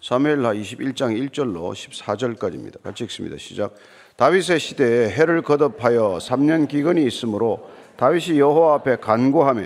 사무엘하 0.00 0.54
21장 0.54 1.28
1절로 1.28 1.72
14절까지입니다. 1.72 2.80
같이 2.82 3.02
읽습니다. 3.04 3.36
시작. 3.36 3.74
다윗의 4.16 4.60
시대에 4.60 5.10
해를 5.10 5.42
거듭하여 5.42 6.18
3년 6.20 6.68
기근이 6.68 7.04
있으므로 7.04 7.68
다윗이 7.96 8.38
여호와 8.38 8.74
앞에 8.74 8.96
간구하며 8.96 9.64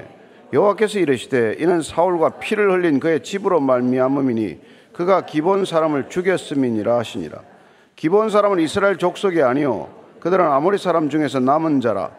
여호와께서 0.54 1.00
이르시되 1.00 1.56
이는 1.58 1.82
사울과 1.82 2.38
피를 2.38 2.72
흘린 2.72 2.98
그의 2.98 3.22
집으로 3.22 3.60
말미암음이니 3.60 4.60
그가 4.95 5.26
기본 5.26 5.67
사람을 5.67 6.08
죽였음이니라 6.08 6.99
하시니라. 6.99 7.42
기본 7.94 8.30
사람은 8.30 8.60
이스라엘 8.60 8.96
족속이 8.96 9.42
아니요 9.42 9.94
그들은 10.21 10.46
아모리 10.46 10.78
사람 10.78 11.10
중에서 11.10 11.40
남은 11.40 11.83
자라. 11.83 12.10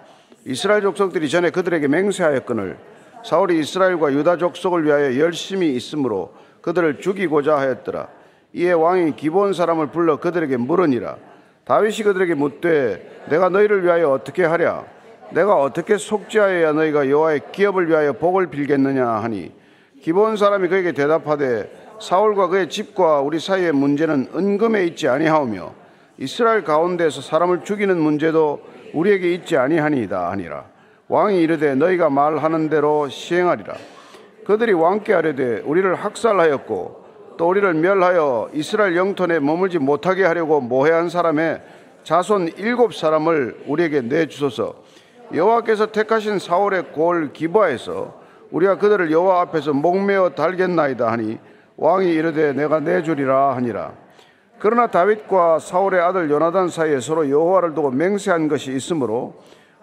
이스라엘 0.45 0.83
족속들이 0.83 1.29
전에 1.29 1.49
그들에게 1.49 1.87
맹세하였거늘 1.87 2.77
사울이 3.25 3.57
이스라엘과 3.59 4.13
유다 4.13 4.37
족속을 4.37 4.85
위하여 4.85 5.17
열심히 5.17 5.75
있으므로 5.75 6.33
그들을 6.63 6.99
죽이고자 6.99 7.57
하였더라. 7.57 8.07
이에 8.53 8.71
왕이 8.71 9.15
기본 9.15 9.53
사람을 9.53 9.87
불러 9.87 10.17
그들에게 10.17 10.57
물으니라. 10.57 11.17
다윗이 11.65 11.97
그들에게 12.03 12.33
묻되 12.33 13.25
내가 13.29 13.49
너희를 13.49 13.83
위하여 13.83 14.09
어떻게 14.09 14.43
하랴? 14.43 14.85
내가 15.31 15.55
어떻게 15.61 15.97
속죄하여야 15.97 16.73
너희가 16.73 17.09
여호와의 17.09 17.41
기업을 17.51 17.89
위하여 17.89 18.13
복을 18.13 18.47
빌겠느냐 18.47 19.05
하니 19.05 19.51
기본 20.01 20.37
사람이 20.37 20.67
그에게 20.67 20.91
대답하되 20.91 21.71
사울과 21.99 22.47
그의 22.47 22.69
집과 22.69 23.21
우리 23.21 23.39
사이의 23.39 23.71
문제는 23.71 24.29
은금에 24.35 24.85
있지 24.85 25.07
아니하오며 25.07 25.73
이스라엘 26.17 26.63
가운데서 26.63 27.21
사람을 27.21 27.63
죽이는 27.63 27.97
문제도 27.97 28.61
우리에게 28.93 29.33
있지 29.33 29.57
아니하니이다 29.57 30.29
하니라 30.31 30.65
왕이 31.07 31.41
이르되 31.41 31.75
너희가 31.75 32.09
말하는 32.09 32.69
대로 32.69 33.09
시행하리라 33.09 33.75
그들이 34.45 34.73
왕께 34.73 35.13
아뢰되 35.13 35.61
우리를 35.65 35.93
학살하였고 35.95 37.03
또 37.37 37.49
우리를 37.49 37.73
멸하여 37.73 38.49
이스라엘 38.53 38.95
영토 38.95 39.25
내 39.25 39.39
머물지 39.39 39.79
못하게 39.79 40.23
하려고 40.23 40.61
모해한 40.61 41.09
사람의 41.09 41.61
자손 42.03 42.49
일곱 42.57 42.93
사람을 42.93 43.63
우리에게 43.67 44.01
내주소서. 44.01 44.75
여호와께서 45.33 45.87
택하신 45.87 46.39
사울의 46.39 46.91
골 46.91 47.33
기바에서 47.33 48.21
우리가 48.51 48.77
그들을 48.77 49.11
여호와 49.11 49.41
앞에서 49.41 49.73
목매어 49.73 50.31
달겠나이다 50.31 51.11
하니 51.11 51.39
왕이 51.77 52.11
이르되 52.13 52.53
내가 52.53 52.79
내주리라 52.79 53.55
하니라. 53.55 53.93
그러나 54.59 54.87
다윗과 54.87 55.59
사울의 55.59 55.99
아들 56.01 56.29
요나단 56.29 56.69
사이에 56.69 56.99
서로 56.99 57.29
여호와를 57.29 57.73
두고 57.73 57.91
맹세한 57.91 58.47
것이 58.47 58.73
있으므로 58.73 59.35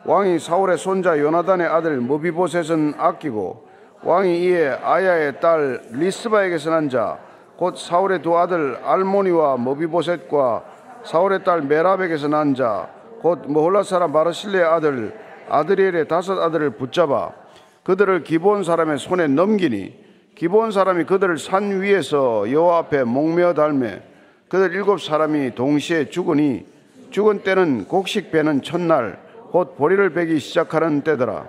왕이 0.05 0.38
사울의 0.38 0.78
손자 0.78 1.19
요나단의 1.19 1.66
아들 1.66 1.97
무비보셋은 1.98 2.94
아끼고 2.97 3.69
왕이 4.03 4.41
이에 4.45 4.69
아야의 4.83 5.41
딸 5.41 5.81
리스바에게서 5.93 6.70
난 6.70 6.89
자 6.89 7.19
곧 7.56 7.77
사울의 7.77 8.23
두 8.23 8.39
아들 8.39 8.79
알모니와 8.83 9.59
무비보셋과 9.59 10.65
사울의 11.05 11.45
딸 11.45 11.61
메랍에게서 11.62 12.28
난 12.28 12.55
자 12.55 12.89
곧 13.21 13.43
모홀라 13.47 13.83
사람 13.83 14.12
바르실레의 14.12 14.65
아들 14.65 15.12
아드리엘의 15.51 16.09
다섯 16.09 16.41
아들을 16.43 16.71
붙잡아 16.71 17.33
그들을 17.84 18.25
기본 18.25 18.65
사람의 18.65 18.98
손에 18.98 19.27
넘기니 19.27 19.95
기본 20.34 20.71
사람이 20.71 21.05
그들을 21.05 21.37
산 21.37 21.83
위에서 21.83 22.51
여호와 22.51 22.78
앞에 22.78 23.05
목매어 23.05 23.53
달매 23.53 24.01
그들 24.48 24.73
일곱 24.73 25.03
사람이 25.03 25.55
동시에 25.55 26.09
죽으니 26.09 26.65
죽은 27.11 27.43
때는 27.43 27.84
곡식 27.89 28.33
배는 28.33 28.62
첫날 28.62 29.19
곧 29.51 29.77
보리를 29.77 30.09
베기 30.15 30.39
시작하는 30.39 31.03
때더라 31.03 31.47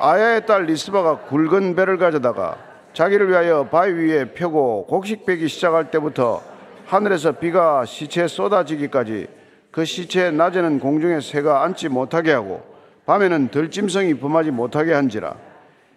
아야의 0.00 0.46
딸 0.46 0.64
리스바가 0.64 1.26
굵은 1.26 1.76
배를 1.76 1.98
가져다가 1.98 2.56
자기를 2.94 3.28
위하여 3.28 3.64
바위 3.64 3.92
위에 3.92 4.32
펴고 4.32 4.86
곡식 4.86 5.26
베기 5.26 5.46
시작할 5.46 5.90
때부터 5.90 6.42
하늘에서 6.86 7.32
비가 7.32 7.84
시체에 7.84 8.26
쏟아지기까지 8.26 9.28
그 9.70 9.84
시체에 9.84 10.30
낮에는 10.30 10.80
공중에 10.80 11.20
새가 11.20 11.62
앉지 11.64 11.90
못하게 11.90 12.32
하고 12.32 12.62
밤에는 13.04 13.48
들짐승이 13.48 14.14
범하지 14.14 14.50
못하게 14.50 14.94
한지라. 14.94 15.34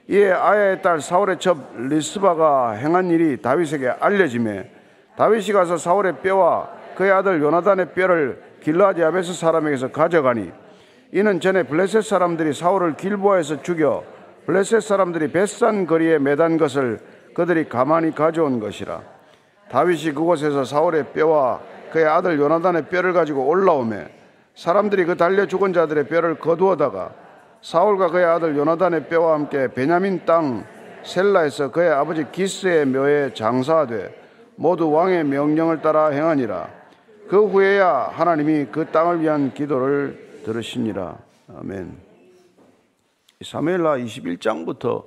이에 0.10 0.32
아야의 0.32 0.82
딸 0.82 1.00
사울의 1.00 1.40
첩 1.40 1.58
리스바가 1.78 2.72
행한 2.72 3.10
일이 3.10 3.42
다윗에게 3.42 3.88
알려지매 3.88 4.70
다윗이 5.16 5.54
가서 5.54 5.78
사울의 5.78 6.18
뼈와 6.18 6.70
그의 6.96 7.12
아들 7.12 7.42
요나단의 7.42 7.94
뼈를 7.94 8.42
아베스 9.06 9.34
사람에게서 9.34 9.92
가져가니 9.92 10.52
이는 11.16 11.40
전에 11.40 11.62
블레셋 11.64 12.04
사람들이 12.04 12.54
사울을 12.54 12.96
길보아에서 12.98 13.62
죽여 13.62 14.04
블레셋 14.48 14.82
사람들이 14.82 15.32
벳산 15.32 15.86
거리에 15.86 16.18
매단 16.18 16.58
것을 16.58 17.00
그들이 17.36 17.70
가만히 17.70 18.16
가져온 18.16 18.60
것이라 18.60 19.02
다윗이 19.70 20.14
그곳에서 20.14 20.66
사울의 20.66 21.14
뼈와 21.14 21.62
그의 21.92 22.06
아들 22.06 22.40
요나단의 22.40 22.88
뼈를 22.88 23.14
가지고 23.14 23.48
올라오매 23.48 24.08
사람들이 24.56 25.06
그 25.06 25.16
달려 25.16 25.46
죽은 25.46 25.72
자들의 25.72 26.08
뼈를 26.08 26.40
거두어다가 26.40 27.12
사울과 27.62 28.10
그의 28.10 28.26
아들 28.26 28.58
요나단의 28.58 29.06
뼈와 29.06 29.36
함께 29.36 29.68
베냐민 29.68 30.26
땅 30.26 30.66
셀라에서 31.04 31.70
그의 31.70 31.92
아버지 31.92 32.26
기스의 32.32 32.86
묘에 32.88 33.36
장사하되 33.36 34.16
모두 34.56 34.92
왕의 34.92 35.26
명령을 35.26 35.82
따라 35.82 36.08
행하니라. 36.08 36.70
그 37.30 37.46
후에야 37.48 38.10
하나님이 38.12 38.68
그 38.72 38.86
땅을 38.86 39.22
위한 39.22 39.54
기도를 39.54 40.33
들으시니라. 40.44 41.24
아멘. 41.48 41.98
사무엘라 43.44 43.98
21장부터 43.98 45.06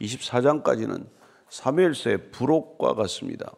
24장까지는 0.00 1.06
사무엘서의 1.48 2.30
부록과 2.30 2.94
같습니다. 2.94 3.52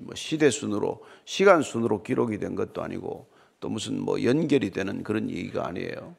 뭐 0.00 0.14
시대 0.14 0.50
순으로 0.50 1.04
시간 1.24 1.62
순으로 1.62 2.02
기록이 2.02 2.38
된 2.38 2.54
것도 2.54 2.82
아니고 2.82 3.28
또 3.60 3.68
무슨 3.68 4.00
뭐 4.00 4.22
연결이 4.22 4.70
되는 4.70 5.02
그런 5.02 5.30
얘기가 5.30 5.66
아니에요. 5.66 6.14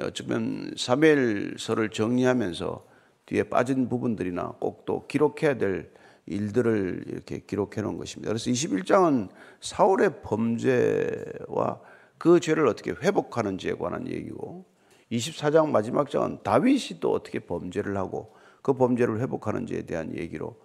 어쩌면 0.00 0.72
사무엘서를 0.76 1.90
정리하면서 1.90 2.86
뒤에 3.26 3.44
빠진 3.44 3.88
부분들이나 3.88 4.54
꼭 4.58 4.84
또 4.86 5.06
기록해야 5.06 5.58
될 5.58 5.90
일들을 6.26 7.04
이렇게 7.08 7.40
기록해 7.40 7.82
놓은 7.82 7.98
것입니다. 7.98 8.30
그래서 8.30 8.50
21장은 8.50 9.28
사울의 9.60 10.22
범죄와 10.22 11.80
그 12.18 12.40
죄를 12.40 12.66
어떻게 12.66 12.90
회복하는지에 12.90 13.74
관한 13.74 14.06
얘기고 14.08 14.66
24장 15.10 15.70
마지막 15.70 16.10
장은 16.10 16.42
다윗이 16.42 17.00
또 17.00 17.12
어떻게 17.12 17.38
범죄를 17.38 17.96
하고 17.96 18.34
그 18.62 18.74
범죄를 18.74 19.20
회복하는지에 19.20 19.82
대한 19.82 20.14
얘기로 20.16 20.60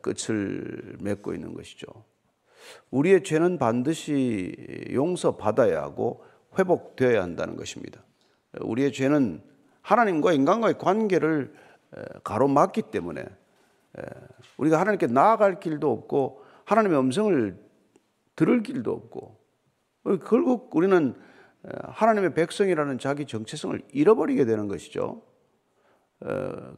끝을 0.00 0.96
맺고 1.00 1.34
있는 1.34 1.54
것이죠. 1.54 1.86
우리의 2.90 3.24
죄는 3.24 3.58
반드시 3.58 4.54
용서받아야 4.92 5.82
하고 5.82 6.24
회복되어야 6.58 7.22
한다는 7.22 7.56
것입니다. 7.56 8.02
우리의 8.60 8.92
죄는 8.92 9.42
하나님과 9.82 10.32
인간과의 10.32 10.78
관계를 10.78 11.54
가로막기 12.22 12.82
때문에 12.92 13.24
우리가 14.56 14.78
하나님께 14.78 15.08
나아갈 15.08 15.60
길도 15.60 15.90
없고 15.90 16.42
하나님의 16.64 16.98
음성을 16.98 17.58
들을 18.36 18.62
길도 18.62 18.92
없고 18.92 19.41
결국 20.04 20.74
우리는 20.74 21.14
하나님의 21.64 22.34
백성이라는 22.34 22.98
자기 22.98 23.24
정체성을 23.26 23.80
잃어버리게 23.92 24.44
되는 24.44 24.68
것이죠. 24.68 25.22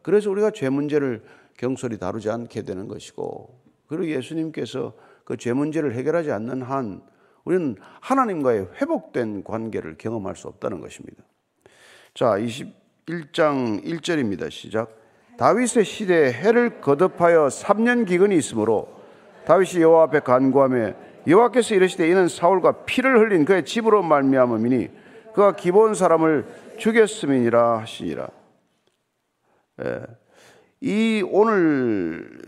그래서 0.02 0.30
우리가 0.30 0.50
죄 0.50 0.68
문제를 0.68 1.24
경솔히 1.56 1.98
다루지 1.98 2.30
않게 2.30 2.62
되는 2.62 2.88
것이고 2.88 3.60
그리고 3.86 4.06
예수님께서 4.08 4.94
그 5.24 5.36
죄 5.38 5.52
문제를 5.54 5.94
해결하지 5.94 6.32
않는 6.32 6.62
한 6.62 7.02
우리는 7.44 7.76
하나님과의 8.00 8.68
회복된 8.80 9.44
관계를 9.44 9.96
경험할 9.96 10.36
수 10.36 10.48
없다는 10.48 10.80
것입니다. 10.80 11.22
자, 12.12 12.36
21장 12.38 13.84
1절입니다. 13.84 14.50
시작. 14.50 14.98
다윗의 15.38 15.84
시대에 15.84 16.32
해를 16.32 16.80
거듭하여 16.80 17.48
3년 17.48 18.06
기근이 18.06 18.36
있으므로 18.36 18.88
다윗이 19.46 19.82
여호와 19.82 20.04
앞에 20.04 20.20
간구하며 20.20 20.92
여호와께서 21.26 21.74
이르시되 21.74 22.08
이는 22.08 22.28
사울과 22.28 22.84
피를 22.84 23.18
흘린 23.18 23.44
그의 23.44 23.64
집으로 23.64 24.02
말미암음이니 24.02 24.88
그가 25.34 25.56
기본 25.56 25.94
사람을 25.94 26.46
죽였음이니라 26.78 27.78
하시니라. 27.80 28.28
예. 29.82 30.02
이 30.80 31.24
오늘 31.26 32.42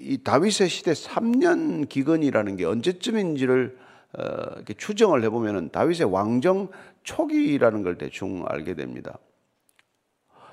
이 0.00 0.18
다윗의 0.24 0.68
시대 0.68 0.92
3년 0.92 1.88
기근이라는 1.88 2.56
게 2.56 2.64
언제쯤인지를 2.64 3.78
어, 4.18 4.62
추정을 4.76 5.22
해보면은 5.24 5.70
다윗의 5.70 6.10
왕정 6.12 6.68
초기라는 7.02 7.82
걸 7.82 7.98
대충 7.98 8.44
알게 8.48 8.74
됩니다. 8.74 9.18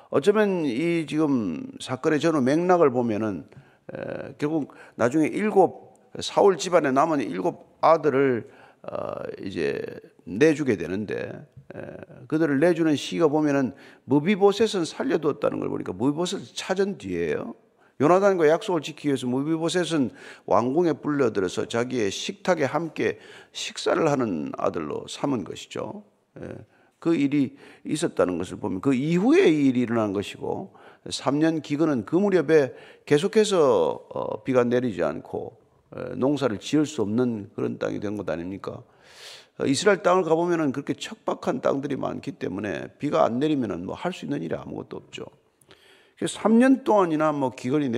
어쩌면 0.10 0.66
이 0.66 1.06
지금 1.08 1.66
사건의 1.80 2.20
전후 2.20 2.42
맥락을 2.42 2.92
보면은 2.92 3.46
에, 3.94 4.36
결국 4.38 4.74
나중에 4.96 5.28
일곱 5.28 5.85
사울 6.20 6.58
집안에 6.58 6.92
남은 6.92 7.22
일곱 7.22 7.78
아들을 7.82 8.50
어, 8.84 9.16
이제 9.44 9.82
내주게 10.26 10.78
되는데 10.78 11.48
에, 11.76 11.82
그들을 12.28 12.60
내주는 12.60 12.96
시가 12.96 13.28
보면은 13.28 13.74
무비보셋은 14.06 14.86
살려두었다는 14.86 15.60
걸 15.60 15.70
보니까 15.70 15.94
무비보셋을 15.94 16.44
찾은 16.54 16.98
뒤에요. 16.98 17.56
요나단과 18.02 18.48
약속을 18.50 18.82
지키기 18.82 19.08
위해서 19.08 19.26
무비보셋은 19.28 20.12
왕궁에 20.46 20.94
불려들어서 20.94 21.68
자기의 21.68 22.12
식탁에 22.12 22.66
함께 22.66 23.20
식사를 23.54 24.06
하는 24.10 24.52
아들로 24.58 25.06
삼은 25.08 25.46
것이죠. 25.46 26.04
예. 26.42 26.50
그 27.00 27.16
일이 27.16 27.56
있었다는 27.86 28.38
것을 28.38 28.58
보면 28.58 28.82
그 28.82 28.94
이후에 28.94 29.48
이 29.48 29.68
일이 29.68 29.82
일어난 29.82 30.12
것이고 30.12 30.74
3년 31.08 31.62
기근은 31.62 32.06
그 32.06 32.16
무렵에 32.16 32.74
계속해서 33.06 34.08
어, 34.10 34.44
비가 34.44 34.64
내리지 34.64 35.04
않고 35.04 35.65
농사를 36.18 36.58
지을 36.60 36.86
수 36.86 37.02
없는 37.02 37.52
그런 37.56 37.78
땅이 37.80 38.00
된 38.00 38.18
것 38.18 38.30
아닙니까? 38.30 38.84
어, 39.58 39.66
이스라엘 39.66 40.04
땅을 40.04 40.24
가보면 40.24 40.72
그렇게 40.72 40.94
척박한 40.94 41.62
땅들이 41.62 41.96
많기 41.96 42.34
때문에 42.34 42.88
비가 43.00 43.24
안 43.24 43.40
내리면 43.40 43.86
뭐할 43.86 44.12
수 44.14 44.26
있는 44.26 44.42
일이 44.42 44.56
아무것도 44.56 44.98
없죠. 44.98 45.26
3년 46.20 46.84
동안이나 46.84 47.32
뭐 47.32 47.52
기근이 47.52 47.92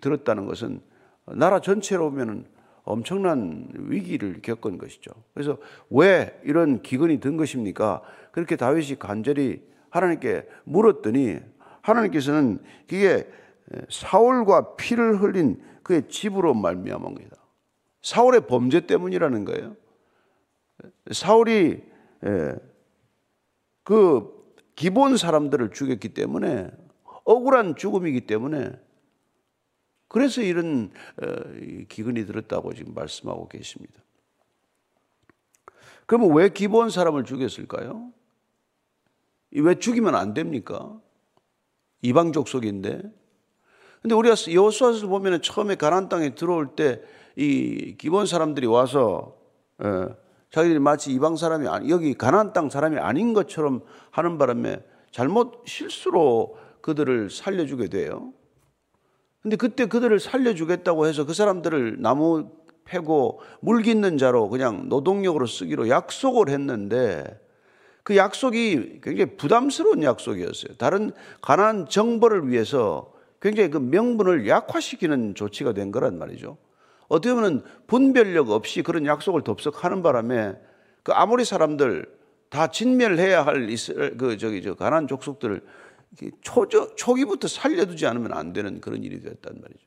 들었다는 0.00 0.46
것은 0.46 0.80
나라 1.26 1.60
전체로 1.60 2.10
보면 2.10 2.46
엄청난 2.84 3.68
위기를 3.74 4.40
겪은 4.42 4.78
것이죠. 4.78 5.10
그래서 5.34 5.58
왜 5.90 6.40
이런 6.44 6.82
기근이 6.82 7.20
든 7.20 7.36
것입니까? 7.36 8.02
그렇게 8.32 8.56
다윗이 8.56 8.98
간절히 8.98 9.62
하나님께 9.90 10.46
물었더니 10.64 11.38
하나님께서는 11.82 12.58
그게 12.88 13.26
사울과 13.88 14.76
피를 14.76 15.20
흘린 15.20 15.62
그의 15.82 16.08
집으로 16.08 16.54
말미암은 16.54 17.14
겁니다. 17.14 17.36
사울의 18.02 18.46
범죄 18.46 18.86
때문이라는 18.86 19.44
거예요. 19.44 19.76
사울이 21.12 21.82
그 23.82 24.54
기본 24.74 25.16
사람들을 25.16 25.70
죽였기 25.72 26.14
때문에 26.14 26.70
억울한 27.24 27.76
죽음이기 27.76 28.22
때문에 28.22 28.72
그래서 30.08 30.42
이런 30.42 30.90
어, 31.22 31.26
기근이 31.88 32.26
들었다고 32.26 32.74
지금 32.74 32.94
말씀하고 32.94 33.46
계십니다. 33.46 34.02
그러면 36.06 36.34
왜 36.34 36.48
기본 36.48 36.90
사람을 36.90 37.24
죽였을까요? 37.24 38.12
왜 39.52 39.78
죽이면 39.78 40.16
안 40.16 40.34
됩니까? 40.34 41.00
이방 42.02 42.32
족 42.32 42.48
속인데. 42.48 43.02
근데 44.02 44.14
우리가 44.14 44.34
여호수아서 44.50 45.06
보면 45.06 45.42
처음에 45.42 45.74
가나안 45.74 46.08
땅에 46.08 46.34
들어올 46.34 46.74
때 46.74 47.00
이 47.36 47.96
기본 47.96 48.26
사람들이 48.26 48.66
와서 48.66 49.36
예, 49.82 50.08
자기들이 50.50 50.78
마치 50.78 51.12
이방 51.12 51.36
사람이 51.36 51.68
아니 51.68 51.90
여기 51.90 52.14
가나안 52.14 52.52
땅 52.52 52.68
사람이 52.68 52.98
아닌 52.98 53.32
것처럼 53.32 53.82
하는 54.10 54.36
바람에 54.36 54.80
잘못 55.10 55.62
실수로 55.64 56.56
그들을 56.82 57.30
살려주게 57.30 57.88
돼요. 57.88 58.32
근데 59.42 59.56
그때 59.56 59.86
그들을 59.86 60.18
살려주겠다고 60.20 61.06
해서 61.06 61.24
그 61.24 61.32
사람들을 61.32 62.02
나무 62.02 62.50
패고 62.84 63.40
물 63.60 63.82
깃는 63.82 64.18
자로 64.18 64.48
그냥 64.50 64.88
노동력으로 64.88 65.46
쓰기로 65.46 65.88
약속을 65.88 66.50
했는데 66.50 67.40
그 68.02 68.16
약속이 68.16 69.00
굉장히 69.02 69.36
부담스러운 69.36 70.02
약속이었어요. 70.02 70.76
다른 70.76 71.12
가난 71.40 71.88
정벌을 71.88 72.48
위해서 72.48 73.09
굉장히 73.40 73.70
그 73.70 73.78
명분을 73.78 74.46
약화시키는 74.46 75.34
조치가 75.34 75.72
된 75.72 75.90
거란 75.90 76.18
말이죠. 76.18 76.58
어떻게 77.08 77.34
보면 77.34 77.64
분별력 77.86 78.50
없이 78.50 78.82
그런 78.82 79.06
약속을 79.06 79.42
덥석하는 79.42 80.02
바람에 80.02 80.54
그 81.02 81.12
아무리 81.12 81.44
사람들 81.44 82.06
다 82.50 82.68
진멸해야 82.68 83.44
할그 83.44 84.36
저기 84.38 84.62
저 84.62 84.74
가난 84.74 85.08
족속들을 85.08 85.64
초, 86.42 86.66
초기부터 86.68 87.48
살려두지 87.48 88.06
않으면 88.06 88.32
안 88.32 88.52
되는 88.52 88.80
그런 88.80 89.02
일이 89.02 89.20
되었단 89.20 89.60
말이죠. 89.60 89.86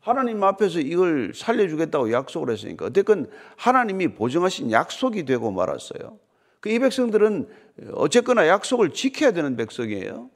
하나님 0.00 0.42
앞에서 0.42 0.80
이걸 0.80 1.32
살려주겠다고 1.34 2.10
약속을 2.10 2.50
했으니까 2.50 2.86
어쨌건 2.86 3.30
하나님이 3.56 4.14
보증하신 4.14 4.70
약속이 4.72 5.24
되고 5.24 5.50
말았어요. 5.50 6.18
그 6.60 6.70
이 6.70 6.78
백성들은 6.78 7.48
어쨌거나 7.94 8.46
약속을 8.46 8.90
지켜야 8.90 9.32
되는 9.32 9.56
백성이에요. 9.56 10.30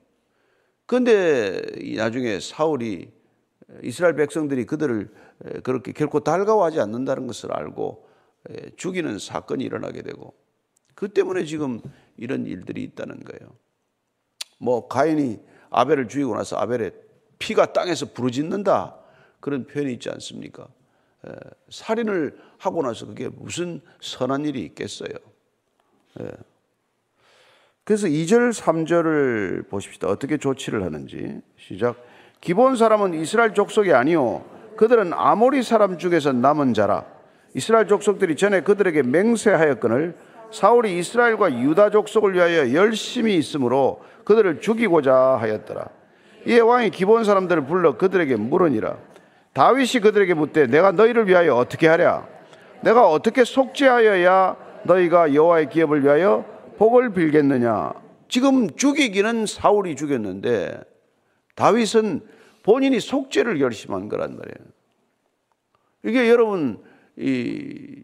그런데 0.86 1.60
나중에 1.96 2.40
사울이 2.40 3.10
이스라엘 3.82 4.14
백성들이 4.16 4.66
그들을 4.66 5.08
그렇게 5.62 5.92
결코 5.92 6.20
달가워하지 6.20 6.80
않는다는 6.80 7.26
것을 7.26 7.52
알고 7.52 8.08
죽이는 8.76 9.18
사건이 9.18 9.64
일어나게 9.64 10.02
되고 10.02 10.34
그 10.94 11.08
때문에 11.08 11.44
지금 11.44 11.80
이런 12.16 12.46
일들이 12.46 12.82
있다는 12.84 13.24
거예요. 13.24 13.52
뭐 14.58 14.86
가인이 14.86 15.40
아벨을 15.70 16.08
죽이고 16.08 16.36
나서 16.36 16.56
아벨의 16.56 16.92
피가 17.38 17.72
땅에서 17.72 18.12
부르짖는다 18.12 18.96
그런 19.40 19.66
표현이 19.66 19.94
있지 19.94 20.08
않습니까? 20.10 20.68
에, 21.26 21.32
살인을 21.68 22.38
하고 22.58 22.82
나서 22.82 23.06
그게 23.06 23.28
무슨 23.28 23.80
선한 24.00 24.44
일이 24.44 24.62
있겠어요? 24.62 25.10
에. 26.20 26.30
그래서 27.84 28.06
2절, 28.06 28.50
3절을 28.52 29.68
보십시다. 29.68 30.08
어떻게 30.08 30.38
조치를 30.38 30.82
하는지. 30.82 31.40
시작. 31.58 31.96
기본 32.40 32.76
사람은 32.76 33.12
이스라엘 33.14 33.52
족속이 33.52 33.92
아니요. 33.92 34.42
그들은 34.76 35.12
아모리 35.12 35.62
사람 35.62 35.98
중에서 35.98 36.32
남은 36.32 36.72
자라. 36.72 37.04
이스라엘 37.54 37.86
족속들이 37.86 38.36
전에 38.36 38.62
그들에게 38.62 39.02
맹세하였거늘 39.02 40.16
사울이 40.50 40.98
이스라엘과 40.98 41.60
유다 41.60 41.90
족속을 41.90 42.34
위하여 42.34 42.72
열심히 42.72 43.36
있으므로 43.36 44.02
그들을 44.24 44.60
죽이고자 44.60 45.14
하였더라. 45.14 45.86
이에 46.46 46.60
왕이 46.60 46.90
기본 46.90 47.24
사람들을 47.24 47.66
불러 47.66 47.96
그들에게 47.98 48.36
물으니라. 48.36 48.96
다윗이 49.52 50.00
그들에게 50.02 50.34
묻되 50.34 50.66
내가 50.66 50.92
너희를 50.92 51.28
위하여 51.28 51.54
어떻게 51.54 51.86
하랴? 51.86 52.26
내가 52.80 53.08
어떻게 53.08 53.44
속죄하여야 53.44 54.56
너희가 54.84 55.34
여호와의 55.34 55.68
기업을 55.68 56.02
위하여 56.02 56.53
복을 56.76 57.12
빌겠느냐? 57.12 57.92
지금 58.28 58.74
죽이기는 58.74 59.46
사울이 59.46 59.96
죽였는데 59.96 60.80
다윗은 61.54 62.26
본인이 62.62 62.98
속죄를 63.00 63.58
결심한 63.58 64.08
거란 64.08 64.36
말이에요. 64.36 64.72
이게 66.04 66.28
여러분 66.28 66.82
이 67.16 68.02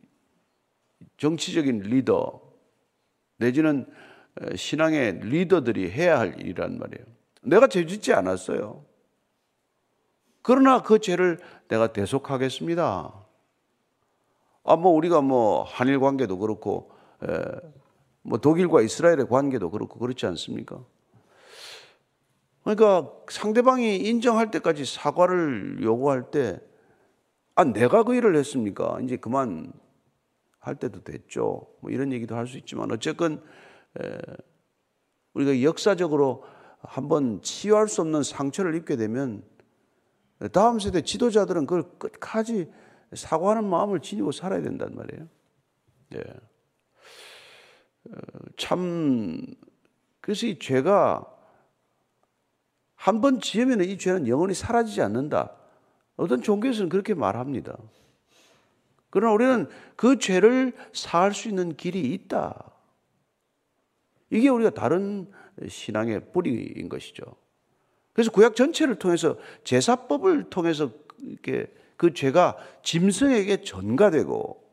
정치적인 1.16 1.80
리더 1.80 2.40
내지는 3.36 3.86
신앙의 4.54 5.20
리더들이 5.20 5.90
해야 5.90 6.18
할 6.18 6.38
일이란 6.40 6.78
말이에요. 6.78 7.04
내가 7.42 7.66
죄 7.66 7.86
짓지 7.86 8.12
않았어요. 8.12 8.84
그러나 10.42 10.82
그 10.82 10.98
죄를 10.98 11.38
내가 11.68 11.92
대속하겠습니다. 11.92 13.14
아, 14.64 14.76
뭐, 14.76 14.92
우리가 14.92 15.20
뭐, 15.20 15.62
한일 15.64 16.00
관계도 16.00 16.38
그렇고, 16.38 16.90
에, 17.22 17.26
뭐, 18.22 18.38
독일과 18.38 18.82
이스라엘의 18.82 19.28
관계도 19.28 19.70
그렇고, 19.70 19.98
그렇지 19.98 20.26
않습니까? 20.26 20.84
그러니까 22.62 23.10
상대방이 23.28 23.96
인정할 23.96 24.50
때까지 24.50 24.84
사과를 24.84 25.82
요구할 25.82 26.30
때, 26.30 26.60
아, 27.54 27.64
내가 27.64 28.02
그 28.04 28.14
일을 28.14 28.36
했습니까? 28.36 29.00
이제 29.02 29.16
그만 29.16 29.72
할 30.58 30.76
때도 30.76 31.02
됐죠. 31.02 31.66
뭐 31.80 31.90
이런 31.90 32.12
얘기도 32.12 32.36
할 32.36 32.46
수 32.46 32.58
있지만, 32.58 32.90
어쨌건, 32.92 33.42
에, 33.98 34.18
우리가 35.34 35.62
역사적으로 35.62 36.44
한번 36.82 37.40
치유할 37.42 37.88
수 37.88 38.00
없는 38.02 38.22
상처를 38.22 38.74
입게 38.74 38.96
되면 38.96 39.42
다음 40.52 40.78
세대 40.78 41.02
지도자들은 41.02 41.66
그걸 41.66 41.84
끝까지 41.98 42.70
사과하는 43.12 43.68
마음을 43.68 44.00
지니고 44.00 44.32
살아야 44.32 44.62
된단 44.62 44.94
말이에요. 44.94 45.28
예. 46.14 46.49
참, 48.56 49.46
그래서 50.20 50.46
이 50.46 50.58
죄가 50.58 51.26
한 52.94 53.20
번 53.20 53.40
지으면 53.40 53.80
이 53.80 53.96
죄는 53.96 54.28
영원히 54.28 54.52
사라지지 54.52 55.00
않는다. 55.00 55.56
어떤 56.16 56.42
종교에서는 56.42 56.90
그렇게 56.90 57.14
말합니다. 57.14 57.78
그러나 59.08 59.32
우리는 59.32 59.68
그 59.96 60.18
죄를 60.18 60.74
사할 60.92 61.32
수 61.32 61.48
있는 61.48 61.76
길이 61.76 62.12
있다. 62.12 62.70
이게 64.28 64.48
우리가 64.48 64.70
다른 64.70 65.32
신앙의 65.66 66.30
뿌리인 66.32 66.88
것이죠. 66.88 67.24
그래서 68.12 68.30
구약 68.30 68.54
전체를 68.54 68.96
통해서 68.96 69.36
제사법을 69.64 70.50
통해서 70.50 70.90
이렇게 71.22 71.72
그 71.96 72.12
죄가 72.12 72.56
짐승에게 72.82 73.62
전가되고 73.62 74.69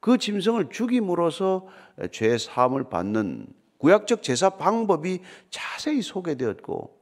그 0.00 0.18
짐승을 0.18 0.70
죽임으로써 0.70 1.66
죄 2.12 2.38
사함을 2.38 2.84
받는 2.88 3.46
구약적 3.78 4.22
제사 4.22 4.50
방법이 4.50 5.20
자세히 5.50 6.02
소개되었고 6.02 6.98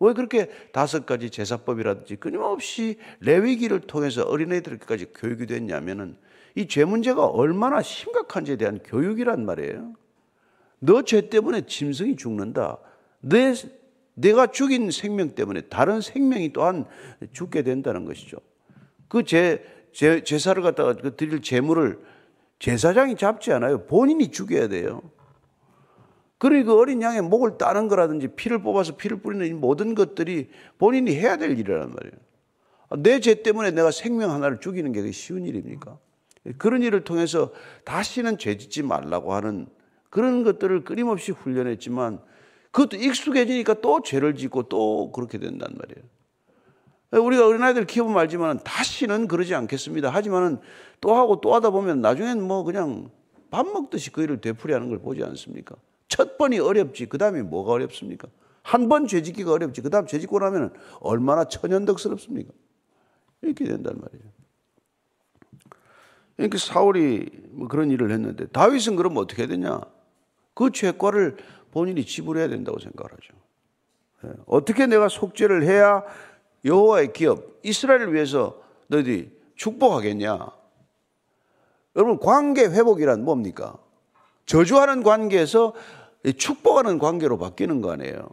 왜 0.00 0.12
그렇게 0.14 0.48
다섯 0.72 1.04
가지 1.04 1.28
제사법이라든지 1.30 2.16
끊임없이 2.16 2.96
레위기를 3.20 3.80
통해서 3.80 4.22
어린애들까지 4.22 5.06
교육이 5.14 5.46
됐냐면은 5.46 6.16
이 6.56 6.66
죄 6.66 6.84
문제가 6.84 7.26
얼마나 7.26 7.80
심각한지에 7.82 8.56
대한 8.56 8.80
교육이란 8.82 9.44
말이에요. 9.44 9.92
너 10.80 11.02
죄 11.02 11.28
때문에 11.28 11.66
짐승이 11.66 12.16
죽는다. 12.16 12.78
내 13.20 13.54
내가 14.14 14.46
죽인 14.48 14.90
생명 14.90 15.34
때문에 15.34 15.62
다른 15.62 16.00
생명이 16.00 16.52
또한 16.52 16.86
죽게 17.32 17.62
된다는 17.62 18.04
것이죠. 18.04 18.38
그 19.08 19.24
제, 19.24 19.64
제, 19.92 20.24
제사를 20.24 20.60
갖다가 20.62 20.94
그 20.94 21.14
드릴 21.16 21.40
제물을 21.42 21.98
제사장이 22.60 23.16
잡지 23.16 23.52
않아요. 23.52 23.86
본인이 23.86 24.30
죽여야 24.30 24.68
돼요. 24.68 25.02
그러니 26.38 26.62
그 26.62 26.78
어린 26.78 27.02
양의 27.02 27.22
목을 27.22 27.58
따는 27.58 27.88
거라든지 27.88 28.28
피를 28.28 28.62
뽑아서 28.62 28.96
피를 28.96 29.20
뿌리는 29.20 29.46
이 29.46 29.52
모든 29.52 29.94
것들이 29.94 30.50
본인이 30.78 31.14
해야 31.14 31.36
될 31.36 31.58
일이란 31.58 31.90
말이에요. 31.90 32.14
내 33.02 33.20
죄 33.20 33.42
때문에 33.42 33.70
내가 33.72 33.90
생명 33.90 34.30
하나를 34.32 34.60
죽이는 34.60 34.92
게 34.92 35.10
쉬운 35.12 35.44
일입니까? 35.46 35.98
그런 36.58 36.82
일을 36.82 37.04
통해서 37.04 37.52
다시는 37.84 38.38
죄 38.38 38.56
짓지 38.56 38.82
말라고 38.82 39.34
하는 39.34 39.66
그런 40.08 40.42
것들을 40.42 40.84
끊임없이 40.84 41.30
훈련했지만 41.32 42.20
그것도 42.72 42.96
익숙해지니까 42.96 43.74
또 43.80 44.02
죄를 44.02 44.34
짓고 44.34 44.64
또 44.64 45.12
그렇게 45.12 45.38
된단 45.38 45.68
말이에요. 45.76 46.08
우리가 47.18 47.46
어린아이들 47.46 47.86
키워보면 47.86 48.20
알지만 48.20 48.60
다시는 48.60 49.26
그러지 49.26 49.54
않겠습니다. 49.54 50.10
하지만은 50.10 50.58
또 51.00 51.14
하고 51.14 51.40
또 51.40 51.54
하다 51.54 51.70
보면 51.70 52.00
나중엔 52.00 52.40
뭐 52.42 52.62
그냥 52.62 53.10
밥 53.50 53.66
먹듯이 53.66 54.12
그 54.12 54.22
일을 54.22 54.40
되풀이하는 54.40 54.88
걸 54.88 55.00
보지 55.00 55.24
않습니까? 55.24 55.74
첫 56.08 56.38
번이 56.38 56.60
어렵지. 56.60 57.06
그 57.06 57.18
다음에 57.18 57.42
뭐가 57.42 57.72
어렵습니까? 57.72 58.28
한 58.62 58.88
번 58.88 59.08
죄짓기가 59.08 59.50
어렵지. 59.50 59.80
그 59.80 59.90
다음 59.90 60.06
죄짓고 60.06 60.38
나면 60.38 60.72
얼마나 61.00 61.44
천연덕스럽습니까? 61.44 62.52
이렇게 63.42 63.64
된단 63.64 63.98
말이에요. 64.00 64.30
그러니까 66.36 66.58
사울이 66.58 67.28
뭐 67.50 67.68
그런 67.68 67.90
일을 67.90 68.12
했는데 68.12 68.46
다윗은 68.46 68.96
그럼 68.96 69.16
어떻게 69.16 69.46
되냐? 69.46 69.80
그 70.54 70.70
죄과를 70.70 71.36
본인이 71.72 72.04
지불해야 72.04 72.48
된다고 72.48 72.78
생각하죠. 72.78 73.34
예. 74.24 74.30
어떻게 74.46 74.86
내가 74.86 75.08
속죄를 75.08 75.64
해야 75.64 76.04
여호와의 76.64 77.12
기업 77.12 77.44
이스라엘을 77.62 78.14
위해서 78.14 78.60
너희들이 78.88 79.30
축복하겠냐? 79.56 80.50
여러분 81.96 82.18
관계 82.18 82.64
회복이란 82.64 83.24
뭡니까? 83.24 83.76
저주하는 84.46 85.02
관계에서 85.02 85.74
축복하는 86.36 86.98
관계로 86.98 87.38
바뀌는 87.38 87.80
거 87.80 87.92
아니에요. 87.92 88.28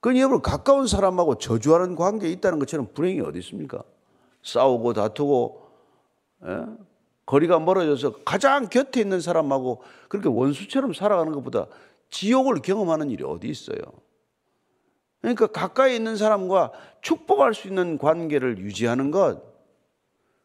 그 0.00 0.18
여러분 0.18 0.40
가까운 0.40 0.86
사람하고 0.86 1.36
저주하는 1.36 1.94
관계에 1.94 2.30
있다는 2.30 2.58
것처럼 2.58 2.88
불행이 2.94 3.20
어디 3.20 3.38
있습니까? 3.40 3.82
싸우고 4.42 4.94
다투고 4.94 5.70
예? 6.46 6.64
거리가 7.26 7.60
멀어져서 7.60 8.24
가장 8.24 8.68
곁에 8.68 9.00
있는 9.00 9.20
사람하고 9.20 9.82
그렇게 10.08 10.28
원수처럼 10.28 10.94
살아가는 10.94 11.32
것보다 11.32 11.66
지옥을 12.08 12.56
경험하는 12.56 13.10
일이 13.10 13.22
어디 13.24 13.48
있어요? 13.48 13.78
그러니까 15.20 15.46
가까이 15.48 15.94
있는 15.94 16.16
사람과 16.16 16.72
축복할 17.02 17.54
수 17.54 17.68
있는 17.68 17.98
관계를 17.98 18.58
유지하는 18.58 19.10
것, 19.10 19.42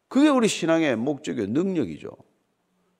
그게 0.08 0.28
우리 0.28 0.48
신앙의 0.48 0.96
목적의 0.96 1.48
능력이죠. 1.48 2.10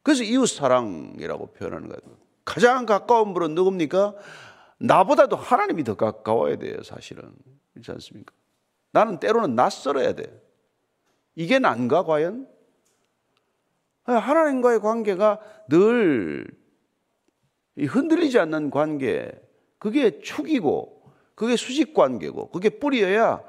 그래서 0.02 0.22
이웃 0.22 0.46
사랑이라고 0.46 1.52
표현하는 1.52 1.88
거예요. 1.88 2.16
가장 2.44 2.86
가까운 2.86 3.34
분은 3.34 3.54
누굽니까? 3.54 4.14
나보다도 4.78 5.36
하나님이 5.36 5.84
더 5.84 5.94
가까워야 5.96 6.56
돼요, 6.56 6.82
사실은. 6.82 7.32
그렇지 7.72 7.90
않습니까? 7.92 8.32
나는 8.92 9.20
때로는 9.20 9.54
낯설어야 9.54 10.14
돼. 10.14 10.42
이게 11.34 11.58
난가, 11.58 12.04
과연? 12.04 12.48
하나님과의 14.04 14.80
관계가 14.80 15.40
늘 15.68 16.46
흔들리지 17.78 18.38
않는 18.38 18.70
관계, 18.70 19.30
그게 19.78 20.20
축이고, 20.20 20.95
그게 21.36 21.54
수직 21.54 21.94
관계고, 21.94 22.50
그게 22.50 22.68
뿌리여야 22.68 23.40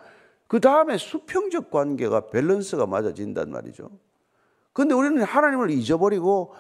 그 0.48 0.60
다음에 0.62 0.98
수평적 0.98 1.72
관계가 1.72 2.28
밸런스가 2.30 2.86
맞아진단 2.86 3.50
말이죠. 3.50 3.90
그런데 4.74 4.94
우리는 4.94 5.24
하나님을 5.24 5.72
잊어버리고 5.72 6.54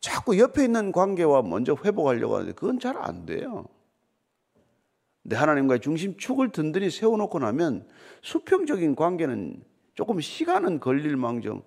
자꾸 0.00 0.38
옆에 0.38 0.64
있는 0.64 0.92
관계와 0.92 1.42
먼저 1.42 1.74
회복하려고 1.82 2.34
하는데 2.34 2.52
그건 2.52 2.78
잘 2.78 2.96
안 2.98 3.24
돼요. 3.24 3.64
내 5.22 5.36
하나님과의 5.36 5.80
중심축을 5.80 6.50
든든히 6.50 6.90
세워놓고 6.90 7.38
나면 7.38 7.88
수평적인 8.22 8.94
관계는 8.94 9.64
조금 9.94 10.20
시간은 10.20 10.80
걸릴 10.80 11.16
망정 11.16 11.62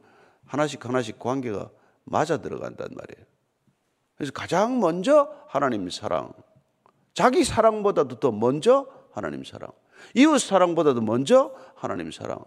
하나씩 0.45 0.85
하나씩 0.85 1.17
관계가 1.17 1.71
맞아 2.03 2.37
들어간단 2.37 2.89
말이에요. 2.91 3.25
그래서 4.15 4.31
가장 4.31 4.79
먼저 4.79 5.33
하나님 5.47 5.89
사랑, 5.89 6.31
자기 7.13 7.43
사랑보다도 7.43 8.19
더 8.19 8.31
먼저 8.31 8.87
하나님 9.17 9.43
사랑, 9.43 9.71
이웃 10.13 10.37
사랑보다도 10.37 11.01
먼저 11.01 11.51
하나님 11.73 12.11
사랑. 12.11 12.37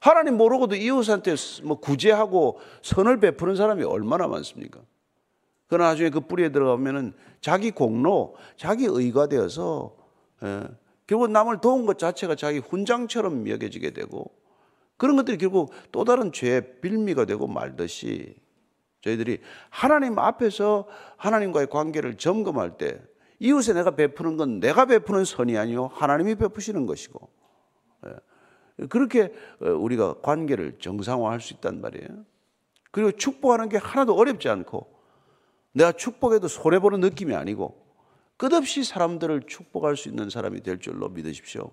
하나님 0.00 0.38
모르고도 0.38 0.76
이웃한테 0.76 1.34
뭐 1.62 1.78
구제하고 1.78 2.58
선을 2.80 3.20
베푸는 3.20 3.54
사람이 3.54 3.84
얼마나 3.84 4.26
많습니까? 4.26 4.80
그러나 5.66 5.90
나중에 5.90 6.08
그 6.08 6.20
뿌리에 6.20 6.52
들어가면은 6.52 7.12
자기 7.42 7.70
공로, 7.70 8.34
자기 8.56 8.86
의가 8.86 9.26
되어서 9.26 9.94
예, 10.42 10.68
결국 11.06 11.30
남을 11.30 11.60
도운 11.60 11.84
것 11.84 11.98
자체가 11.98 12.34
자기 12.34 12.60
훈장처럼 12.60 13.46
여겨지게 13.46 13.90
되고 13.90 14.34
그런 14.96 15.16
것들이 15.16 15.36
결국 15.36 15.70
또 15.92 16.04
다른 16.04 16.32
죄의 16.32 16.80
빌미가 16.80 17.26
되고 17.26 17.46
말듯이 17.46 18.36
저희들이 19.02 19.40
하나님 19.68 20.18
앞에서 20.18 20.86
하나님과의 21.18 21.66
관계를 21.68 22.16
점검할 22.16 22.78
때 22.78 23.02
이웃에 23.40 23.72
내가 23.72 23.92
베푸는 23.92 24.36
건 24.36 24.60
내가 24.60 24.84
베푸는 24.84 25.24
선이 25.24 25.58
아니요 25.58 25.86
하나님이 25.94 26.36
베푸시는 26.36 26.86
것이고 26.86 27.28
예. 28.06 28.86
그렇게 28.86 29.32
어, 29.60 29.70
우리가 29.70 30.20
관계를 30.20 30.78
정상화할 30.78 31.40
수 31.40 31.54
있단 31.54 31.80
말이에요. 31.80 32.24
그리고 32.90 33.12
축복하는 33.12 33.68
게 33.68 33.76
하나도 33.76 34.14
어렵지 34.14 34.48
않고 34.48 35.00
내가 35.72 35.92
축복해도 35.92 36.48
손해 36.48 36.78
보는 36.78 37.00
느낌이 37.00 37.34
아니고 37.34 37.80
끝없이 38.36 38.84
사람들을 38.84 39.42
축복할 39.46 39.96
수 39.96 40.08
있는 40.08 40.30
사람이 40.30 40.62
될 40.62 40.78
줄로 40.78 41.08
믿으십시오. 41.08 41.70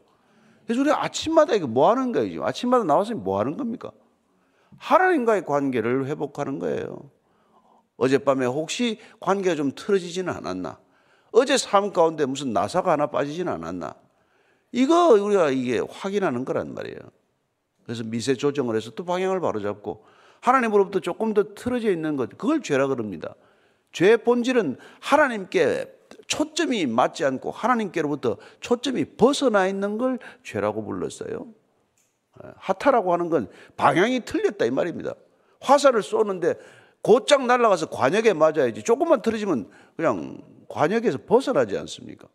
그래서 0.65 0.81
우리 0.81 0.91
아침마다 0.91 1.55
이거 1.55 1.65
뭐 1.65 1.89
하는 1.89 2.12
거예요? 2.12 2.29
지금 2.29 2.43
아침마다 2.43 2.83
나와서 2.83 3.15
뭐 3.15 3.39
하는 3.39 3.55
겁니까? 3.55 3.91
하나님과의 4.77 5.45
관계를 5.45 6.07
회복하는 6.07 6.59
거예요. 6.59 7.09
어젯밤에 7.95 8.45
혹시 8.45 9.00
관계가 9.19 9.55
좀 9.55 9.71
틀어지지는 9.74 10.31
않았나? 10.31 10.77
어제 11.31 11.57
삶 11.57 11.91
가운데 11.91 12.25
무슨 12.25 12.53
나사가 12.53 12.91
하나 12.91 13.07
빠지지는 13.07 13.51
않았나? 13.51 13.96
이거 14.72 15.10
우리가 15.10 15.50
이게 15.50 15.79
확인하는 15.79 16.46
거란 16.46 16.74
말이에요. 16.74 17.00
그래서 17.84 18.03
미세 18.03 18.36
조정을 18.36 18.75
해서 18.75 18.91
또 18.91 19.05
방향을 19.05 19.39
바로잡고 19.39 20.05
하나님으로부터 20.41 21.00
조금 21.00 21.34
더 21.34 21.55
틀어져 21.55 21.91
있는 21.91 22.15
것, 22.15 22.29
그걸 22.38 22.62
죄라 22.62 22.88
그럽니다. 22.88 23.36
죄의 23.91 24.17
본질은 24.19 24.77
하나님께 25.00 25.93
초점이 26.27 26.86
맞지 26.86 27.25
않고 27.25 27.51
하나님께로부터 27.51 28.38
초점이 28.60 29.05
벗어나 29.15 29.67
있는 29.67 29.98
걸 29.98 30.19
죄라고 30.43 30.84
불렀어요. 30.84 31.48
하타라고 32.57 33.13
하는 33.13 33.29
건 33.29 33.50
방향이 33.77 34.25
틀렸다 34.25 34.65
이 34.65 34.72
말입니다. 34.72 35.13
화살을 35.62 36.03
쏘는데 36.03 36.55
곧장 37.01 37.48
날아가서 37.48 37.89
관역에 37.89 38.34
맞아야지. 38.34 38.84
조금만 38.84 39.22
틀어지면 39.22 39.69
그냥 39.96 40.38
관역에서 40.69 41.19
벗어나지 41.25 41.77
않습니까? 41.77 42.27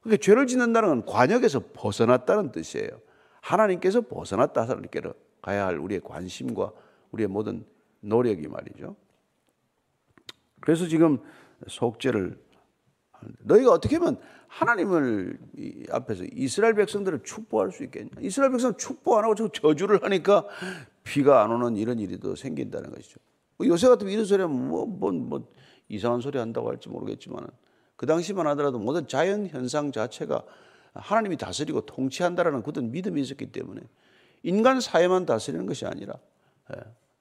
그러니까 0.00 0.22
죄를 0.22 0.46
짓는다는 0.46 0.88
건 0.88 1.06
관역에서 1.06 1.60
벗어났다는 1.72 2.52
뜻이에요. 2.52 3.00
하나님께서 3.40 4.02
벗어났다 4.02 4.62
하나님께로 4.62 5.14
가야 5.40 5.66
할 5.66 5.78
우리의 5.78 6.00
관심과 6.02 6.72
우리의 7.12 7.28
모든 7.28 7.64
노력이 8.00 8.48
말이죠. 8.48 8.96
그래서 10.60 10.86
지금 10.86 11.18
속죄를 11.66 12.38
너희가 13.40 13.72
어떻게 13.72 13.96
하면 13.96 14.18
하나님을 14.48 15.38
앞에서 15.90 16.24
이스라엘 16.32 16.74
백성들을 16.74 17.22
축복할 17.22 17.72
수 17.72 17.84
있겠냐? 17.84 18.10
이스라엘 18.20 18.50
백성 18.52 18.76
축복 18.76 19.16
안 19.16 19.24
하고 19.24 19.34
저주를 19.48 20.02
하니까 20.02 20.46
비가 21.02 21.42
안 21.42 21.50
오는 21.50 21.76
이런 21.76 21.98
일이 21.98 22.18
더 22.18 22.34
생긴다는 22.34 22.90
것이죠. 22.90 23.18
뭐 23.56 23.66
요새 23.66 23.88
같으면 23.88 24.12
이런 24.12 24.24
소리 24.24 24.42
하면 24.42 24.68
뭐, 24.68 24.86
뭐, 24.86 25.12
뭐 25.12 25.48
이상한 25.92 26.20
소리 26.20 26.38
한다고 26.38 26.70
할지 26.70 26.88
모르겠지만 26.88 27.46
그 27.96 28.06
당시만 28.06 28.46
하더라도 28.48 28.78
모든 28.78 29.06
자연 29.06 29.46
현상 29.46 29.92
자체가 29.92 30.42
하나님이 30.94 31.36
다스리고 31.36 31.82
통치한다라는 31.82 32.62
굳은 32.62 32.90
믿음이 32.90 33.20
있었기 33.20 33.52
때문에 33.52 33.82
인간 34.42 34.80
사회만 34.80 35.26
다스리는 35.26 35.66
것이 35.66 35.84
아니라 35.86 36.14
예, 36.74 36.80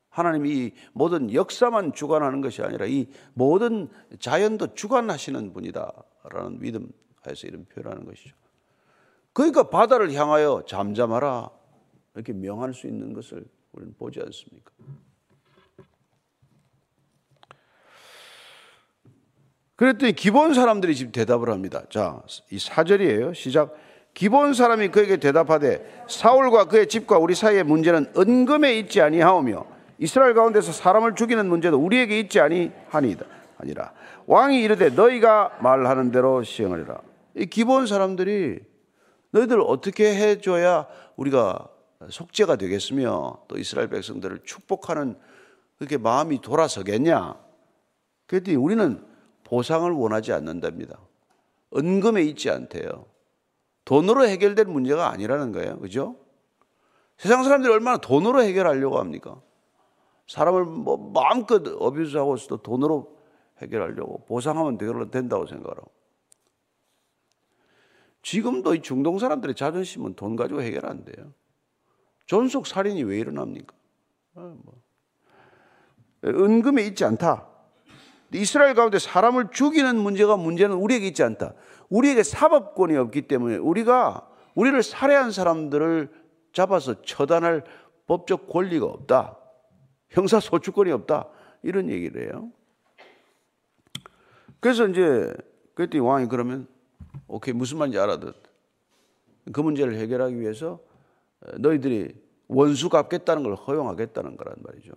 하나님이 0.10 0.50
이 0.50 0.74
모든 0.94 1.34
역사만 1.34 1.94
주관하는 1.94 2.40
것이 2.40 2.62
아니라 2.62 2.86
이 2.86 3.08
모든 3.34 3.90
자연도 4.20 4.74
주관하시는 4.74 5.52
분이다라는 5.52 6.60
믿음 6.60 6.92
하에서 7.24 7.48
이런 7.48 7.66
표현하는 7.66 8.06
것이죠. 8.06 8.36
그러니까 9.34 9.70
바다를 9.70 10.14
향하여 10.14 10.64
잠잠하라 10.66 11.50
이렇게 12.16 12.34
명할 12.34 12.74
수 12.74 12.88
있는 12.88 13.14
것을 13.14 13.46
우리는 13.74 13.94
보지 13.98 14.22
않습니까? 14.22 14.72
그랬더니 19.82 20.14
기본 20.14 20.54
사람들이 20.54 20.94
지금 20.94 21.12
대답을 21.12 21.50
합니다. 21.50 21.82
자, 21.90 22.22
이 22.52 22.60
사절이에요. 22.60 23.34
시작. 23.34 23.74
기본 24.14 24.54
사람이 24.54 24.90
그에게 24.90 25.18
대답하되 25.18 26.04
사울과 26.08 26.66
그의 26.66 26.86
집과 26.86 27.18
우리 27.18 27.34
사이의 27.34 27.64
문제는 27.64 28.14
은금에 28.16 28.78
있지 28.78 29.02
아니하오며 29.02 29.66
이스라엘 29.98 30.36
가운데서 30.36 30.72
사람을 30.72 31.16
죽이는 31.16 31.50
문제도 31.50 31.80
우리에게 31.80 32.20
있지 32.20 32.40
아니하니이다. 32.40 33.26
아니라 33.58 33.94
왕이 34.28 34.62
이르되 34.62 34.92
너희가 34.92 35.58
말하는 35.62 36.12
대로 36.12 36.44
시행하리라. 36.44 37.02
이 37.38 37.48
기본 37.48 37.88
사람들이 37.88 38.60
너희들 39.32 39.62
어떻게 39.62 40.14
해줘야 40.14 40.86
우리가 41.16 41.68
속죄가 42.08 42.58
되겠으며 42.58 43.40
또 43.48 43.58
이스라엘 43.58 43.88
백성들을 43.88 44.42
축복하는 44.44 45.16
그렇게 45.80 45.98
마음이 45.98 46.40
돌아서겠냐? 46.42 47.34
그랬더니 48.28 48.58
우리는 48.58 49.10
보상을 49.52 49.92
원하지 49.92 50.32
않는답니다. 50.32 50.98
은금에 51.76 52.24
있지 52.24 52.50
않대요. 52.50 53.06
돈으로 53.84 54.26
해결될 54.26 54.66
문제가 54.66 55.10
아니라는 55.12 55.52
거예요. 55.52 55.78
그죠? 55.80 56.16
세상 57.18 57.44
사람들이 57.44 57.72
얼마나 57.72 57.98
돈으로 57.98 58.42
해결하려고 58.44 58.98
합니까? 58.98 59.42
사람을 60.28 60.64
뭐 60.64 61.12
마음껏 61.12 61.62
어뷰스하고 61.68 62.38
또 62.48 62.58
돈으로 62.58 63.18
해결하려고 63.58 64.24
보상하면 64.26 64.78
된다고 65.12 65.46
생각하고. 65.46 65.92
지금도 68.24 68.76
이 68.76 68.82
중동 68.82 69.20
사람들의 69.20 69.56
자존심은 69.56 70.14
돈 70.14 70.38
가지고 70.38 70.62
해결 70.62 70.86
안 70.86 71.04
돼요. 71.04 71.34
존속 72.26 72.68
살인이 72.68 73.04
왜 73.04 73.20
일어납니까? 73.20 73.76
아, 74.36 74.56
뭐. 74.64 74.82
은금에 76.24 76.84
있지 76.84 77.04
않다. 77.04 77.51
이스라엘 78.34 78.74
가운데 78.74 79.00
사람을 79.00 79.50
죽이는 79.52 79.98
문제가 79.98 80.38
문제는 80.38 80.76
우리에게 80.76 81.08
있지 81.08 81.24
않다. 81.24 81.54
우리에게 81.90 82.24
사법권이 82.24 82.96
없기 82.96 83.24
때문에 83.24 83.58
우리가 83.58 84.28
우리를 84.56 84.82
살해한 84.84 85.32
사람들을 85.32 86.10
잡아서 86.54 87.02
처단할 87.02 87.64
법적 88.08 88.48
권리가 88.48 88.86
없다. 88.86 89.38
형사 90.10 90.40
소추권이 90.40 90.92
없다. 90.92 91.28
이런 91.64 91.90
얘기를 91.90 92.24
해요. 92.24 92.52
그래서 94.60 94.88
이제 94.88 95.34
그랬더니 95.74 96.02
왕이 96.02 96.28
그러면 96.28 96.68
오케이 97.28 97.54
무슨 97.54 97.78
말인지 97.78 98.00
알아듣. 98.00 98.36
그 99.52 99.62
문제를 99.62 99.96
해결하기 99.96 100.40
위해서 100.40 100.80
너희들이 101.58 102.14
원수 102.48 102.90
갚겠다는 102.90 103.44
걸 103.44 103.56
허용하겠다는 103.56 104.38
거란 104.38 104.56
말이죠. 104.60 104.94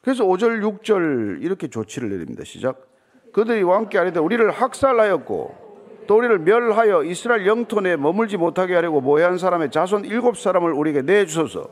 그래서 0.00 0.24
5절, 0.24 0.62
6절 0.62 1.42
이렇게 1.42 1.68
조치를 1.68 2.10
내립니다. 2.10 2.44
시작. 2.44 2.86
그들이 3.32 3.62
왕께 3.62 3.98
아뢰되 3.98 4.20
우리를 4.20 4.50
학살하였고 4.50 5.68
또 6.06 6.16
우리를 6.16 6.38
멸하여 6.38 7.04
이스라엘 7.04 7.46
영토 7.46 7.80
내에 7.80 7.96
머물지 7.96 8.36
못하게 8.36 8.74
하려고 8.74 9.00
모해한 9.00 9.36
사람의 9.38 9.70
자손 9.70 10.06
일곱 10.06 10.38
사람을 10.38 10.72
우리에게 10.72 11.02
내주소서. 11.02 11.68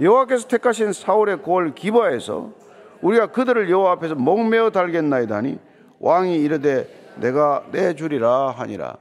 여호와께서 0.00 0.48
택하신 0.48 0.92
사울의 0.92 1.42
고을 1.42 1.74
기바에서 1.74 2.52
우리가 3.02 3.28
그들을 3.28 3.68
여호와 3.68 3.92
앞에서 3.92 4.14
목매어 4.14 4.70
달겠나이다니 4.70 5.58
왕이 5.98 6.36
이르되 6.42 6.88
내가 7.16 7.64
내주리라 7.72 8.50
하니라. 8.52 8.96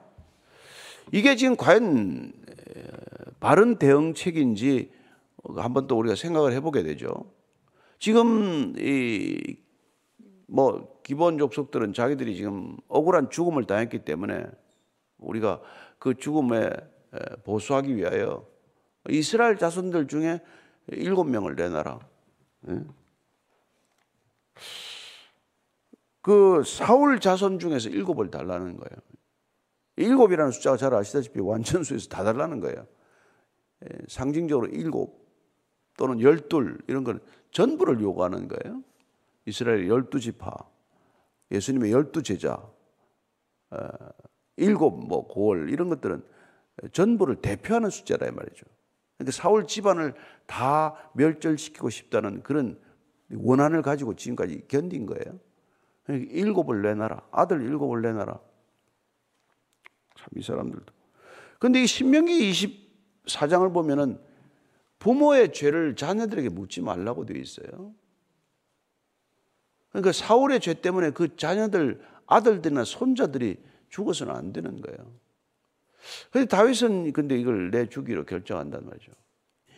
이게 1.11 1.35
지금 1.35 1.55
과연 1.55 2.33
바른 3.39 3.77
대응책인지 3.77 4.91
한번 5.55 5.87
또 5.87 5.97
우리가 5.97 6.15
생각을 6.15 6.51
해보게 6.53 6.83
되죠. 6.83 7.36
지금 7.99 8.73
이 8.77 9.67
뭐 10.47 11.01
기본 11.03 11.37
족속들은 11.37 11.93
자기들이 11.93 12.35
지금 12.35 12.77
억울한 12.87 13.29
죽음을 13.29 13.65
당했기 13.65 13.99
때문에 13.99 14.45
우리가 15.17 15.61
그 15.99 16.15
죽음에 16.15 16.69
보수하기 17.43 17.95
위하여 17.95 18.47
이스라엘 19.09 19.57
자손들 19.57 20.07
중에 20.07 20.41
일곱 20.87 21.25
명을 21.25 21.55
내놔라. 21.55 21.99
그 26.21 26.63
사울 26.65 27.19
자손 27.19 27.59
중에서 27.59 27.89
일곱을 27.89 28.31
달라는 28.31 28.77
거예요. 28.77 29.01
일곱이라는 29.97 30.51
숫자가 30.51 30.77
잘 30.77 30.93
아시다시피 30.93 31.39
완전수에서 31.39 32.09
다 32.09 32.23
달라는 32.23 32.59
거예요. 32.59 32.85
예, 33.83 33.89
상징적으로 34.07 34.67
일곱 34.67 35.26
또는 35.97 36.21
열둘 36.21 36.79
이런 36.87 37.03
건 37.03 37.19
전부를 37.51 37.99
요구하는 38.01 38.47
거예요. 38.47 38.83
이스라엘 39.45 39.87
열두 39.87 40.19
지파, 40.19 40.51
예수님의 41.51 41.91
열두 41.91 42.23
제자, 42.23 42.61
어, 43.71 43.87
일곱 44.55 45.05
뭐 45.05 45.27
고월 45.27 45.69
이런 45.69 45.89
것들은 45.89 46.23
전부를 46.91 47.37
대표하는 47.37 47.89
숫자라 47.89 48.31
말이죠. 48.31 48.65
그러니까 49.17 49.31
사울 49.31 49.67
집안을 49.67 50.13
다 50.45 51.11
멸절시키고 51.13 51.89
싶다는 51.89 52.43
그런 52.43 52.79
원한을 53.33 53.81
가지고 53.81 54.15
지금까지 54.15 54.65
견딘 54.67 55.05
거예요. 55.07 55.39
일곱을 56.07 56.81
내놔라. 56.81 57.27
아들 57.31 57.61
일곱을 57.61 58.01
내놔라. 58.01 58.39
참 60.15 60.27
이 60.35 60.41
사람들도. 60.41 60.93
근데 61.59 61.83
이 61.83 61.87
신명기 61.87 62.51
24장을 63.25 63.73
보면은 63.73 64.19
부모의 64.99 65.53
죄를 65.53 65.95
자녀들에게 65.95 66.49
묻지 66.49 66.81
말라고 66.81 67.25
되어 67.25 67.37
있어요. 67.37 67.93
그러니까 69.89 70.11
사울의 70.11 70.59
죄 70.59 70.73
때문에 70.73 71.11
그 71.11 71.35
자녀들, 71.35 72.01
아들들이나 72.25 72.83
손자들이 72.83 73.57
죽어서는 73.89 74.35
안 74.35 74.53
되는 74.53 74.81
거예요. 74.81 75.11
근데 76.31 76.47
다윗은 76.47 77.13
근데 77.13 77.37
이걸 77.37 77.71
내 77.71 77.87
주기로 77.87 78.25
결정한단 78.25 78.85
말이죠. 78.85 79.11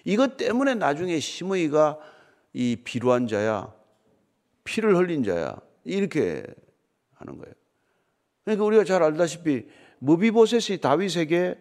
이것 0.06 0.38
때문에 0.38 0.76
나중에 0.76 1.20
시므이가 1.20 2.00
이 2.54 2.78
비루한 2.84 3.28
자야, 3.28 3.74
피를 4.64 4.96
흘린 4.96 5.24
자야, 5.24 5.60
이렇게 5.84 6.44
하는 7.16 7.38
거예요. 7.38 7.54
그러니까 8.44 8.66
우리가 8.66 8.84
잘 8.84 9.04
알다시피 9.04 9.68
무비보셋이 10.00 10.80
다윗에게 10.80 11.58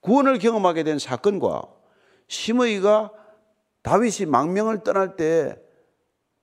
구원을 0.00 0.38
경험하게 0.38 0.84
된 0.84 0.98
사건과 0.98 1.79
시므이가 2.30 3.12
다윗이 3.82 4.26
망명을 4.30 4.84
떠날 4.84 5.16
때 5.16 5.60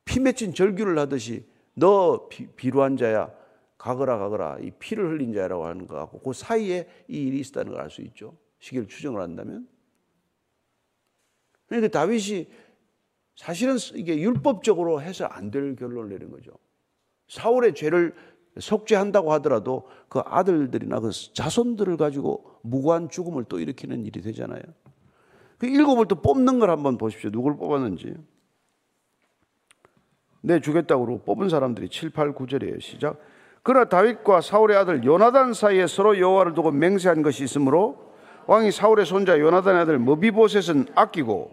피 0.04 0.20
맺힌 0.22 0.54
절규를 0.54 0.98
하듯이 1.00 1.46
너 1.74 2.30
비, 2.30 2.70
루한 2.72 2.96
자야 2.98 3.34
가거라 3.78 4.18
가거라 4.18 4.58
이 4.62 4.72
피를 4.72 5.12
흘린 5.12 5.34
자라고 5.34 5.66
하는 5.66 5.86
거 5.86 5.96
같고 5.96 6.20
그 6.20 6.34
사이에 6.34 6.88
이 7.08 7.28
일이 7.28 7.40
있었다는 7.40 7.74
걸 7.74 7.82
알 7.82 7.90
수 7.90 8.02
있죠. 8.02 8.38
시기를 8.60 8.88
추정을 8.88 9.22
한다면. 9.22 9.68
그러니까 11.68 11.90
다윗이 12.00 12.48
사실은 13.36 13.76
이게 13.96 14.18
율법적으로 14.18 15.02
해서 15.02 15.26
안 15.26 15.52
될 15.52 15.76
결론을 15.76 16.10
내린 16.10 16.32
거죠. 16.32 16.52
사울의 17.28 17.76
죄를 17.76 18.16
속죄한다고 18.58 19.32
하더라도 19.34 19.88
그 20.08 20.20
아들들이나 20.20 21.00
그 21.02 21.12
자손들을 21.34 21.98
가지고 21.98 22.60
무고한 22.64 23.10
죽음을 23.10 23.44
또 23.50 23.60
일으키는 23.60 24.06
일이 24.06 24.22
되잖아요. 24.22 24.62
그 25.58 25.66
일곱을 25.66 26.08
또 26.08 26.16
뽑는 26.16 26.60
걸 26.60 26.70
한번 26.70 26.98
보십시오. 26.98 27.30
누굴 27.32 27.58
뽑았는지. 27.58 28.16
내 30.42 30.60
주겠다고 30.60 31.24
뽑은 31.26 31.50
사람들이 31.50 31.90
7, 31.90 32.12
8, 32.12 32.34
9절이에요. 32.34 32.80
시작. 32.80 33.18
그러나 33.64 33.90
다윗과 33.90 34.42
사울의 34.42 34.78
아들 34.78 35.04
요나단 35.04 35.54
사이에 35.54 35.88
서로 35.88 36.20
여호와를 36.20 36.54
두고 36.54 36.72
맹세한 36.72 37.22
것이 37.22 37.44
있으므로 37.44 38.14
왕이 38.46 38.72
사울의 38.72 39.06
손자 39.06 39.40
요나단의 39.40 39.82
아들 39.82 40.00
머비보셋은 40.00 40.88
아끼고 40.96 41.52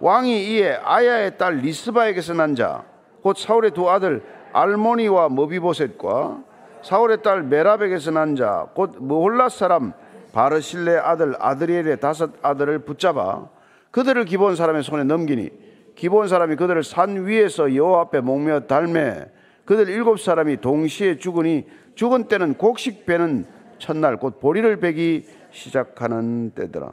왕이 0.00 0.46
이에 0.46 0.76
아야의 0.76 1.36
딸 1.36 1.56
리스바에게서 1.58 2.34
난 2.34 2.54
자 2.54 2.92
곧 3.22 3.38
사울의 3.38 3.70
두 3.70 3.88
아들 3.88 4.22
알모니와 4.52 5.28
머비보셋과 5.30 6.42
사울의 6.82 7.22
딸 7.22 7.44
메라백에서 7.44 8.10
난 8.10 8.34
자곧 8.34 8.96
무홀라 8.98 9.48
사람 9.48 9.92
바르실레 10.32 10.96
아들 10.96 11.34
아드리엘의 11.38 12.00
다섯 12.00 12.30
아들을 12.42 12.80
붙잡아 12.80 13.48
그들을 13.90 14.24
기본 14.24 14.56
사람의 14.56 14.82
손에 14.82 15.04
넘기니 15.04 15.50
기본 15.94 16.28
사람이 16.28 16.56
그들을 16.56 16.82
산 16.82 17.26
위에서 17.26 17.74
여호와 17.74 18.00
앞에 18.02 18.20
목며 18.20 18.60
달매 18.60 19.26
그들 19.64 19.88
일곱 19.88 20.18
사람이 20.20 20.60
동시에 20.60 21.18
죽으니 21.18 21.66
죽은 21.94 22.28
때는 22.28 22.54
곡식 22.54 23.06
배는 23.06 23.46
첫날 23.78 24.16
곧 24.16 24.40
보리를 24.40 24.76
베기 24.80 25.26
시작하는 25.50 26.50
때더라. 26.54 26.92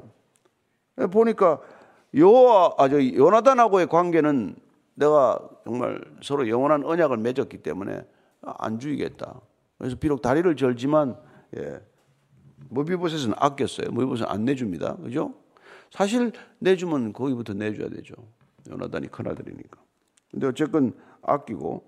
보니까 1.12 1.60
여호와 2.14 2.76
아저 2.78 3.02
요나단하고의 3.02 3.88
관계는 3.88 4.56
내가 4.96 5.40
정말 5.64 6.02
서로 6.22 6.50
영원한 6.50 6.84
언약을 6.84 7.18
맺었기 7.18 7.60
때문에 7.60 8.02
안 8.42 8.80
죽이겠다. 8.80 9.40
그래서 9.78 9.96
비록 9.98 10.22
다리를 10.22 10.54
절지만 10.56 11.16
예. 11.58 11.80
무비보셋은 12.70 13.34
아꼈어요. 13.38 13.92
무비보셋은 13.92 14.30
안 14.30 14.46
내줍니다. 14.46 14.96
그죠? 14.98 15.34
사실 15.92 16.32
내주면 16.60 17.14
거기부터 17.14 17.54
내줘야 17.54 17.90
되죠. 17.90 18.14
요나단이 18.70 19.10
큰아들이니까. 19.10 19.80
근데 20.32 20.48
어쨌건 20.48 20.94
아끼고 21.22 21.84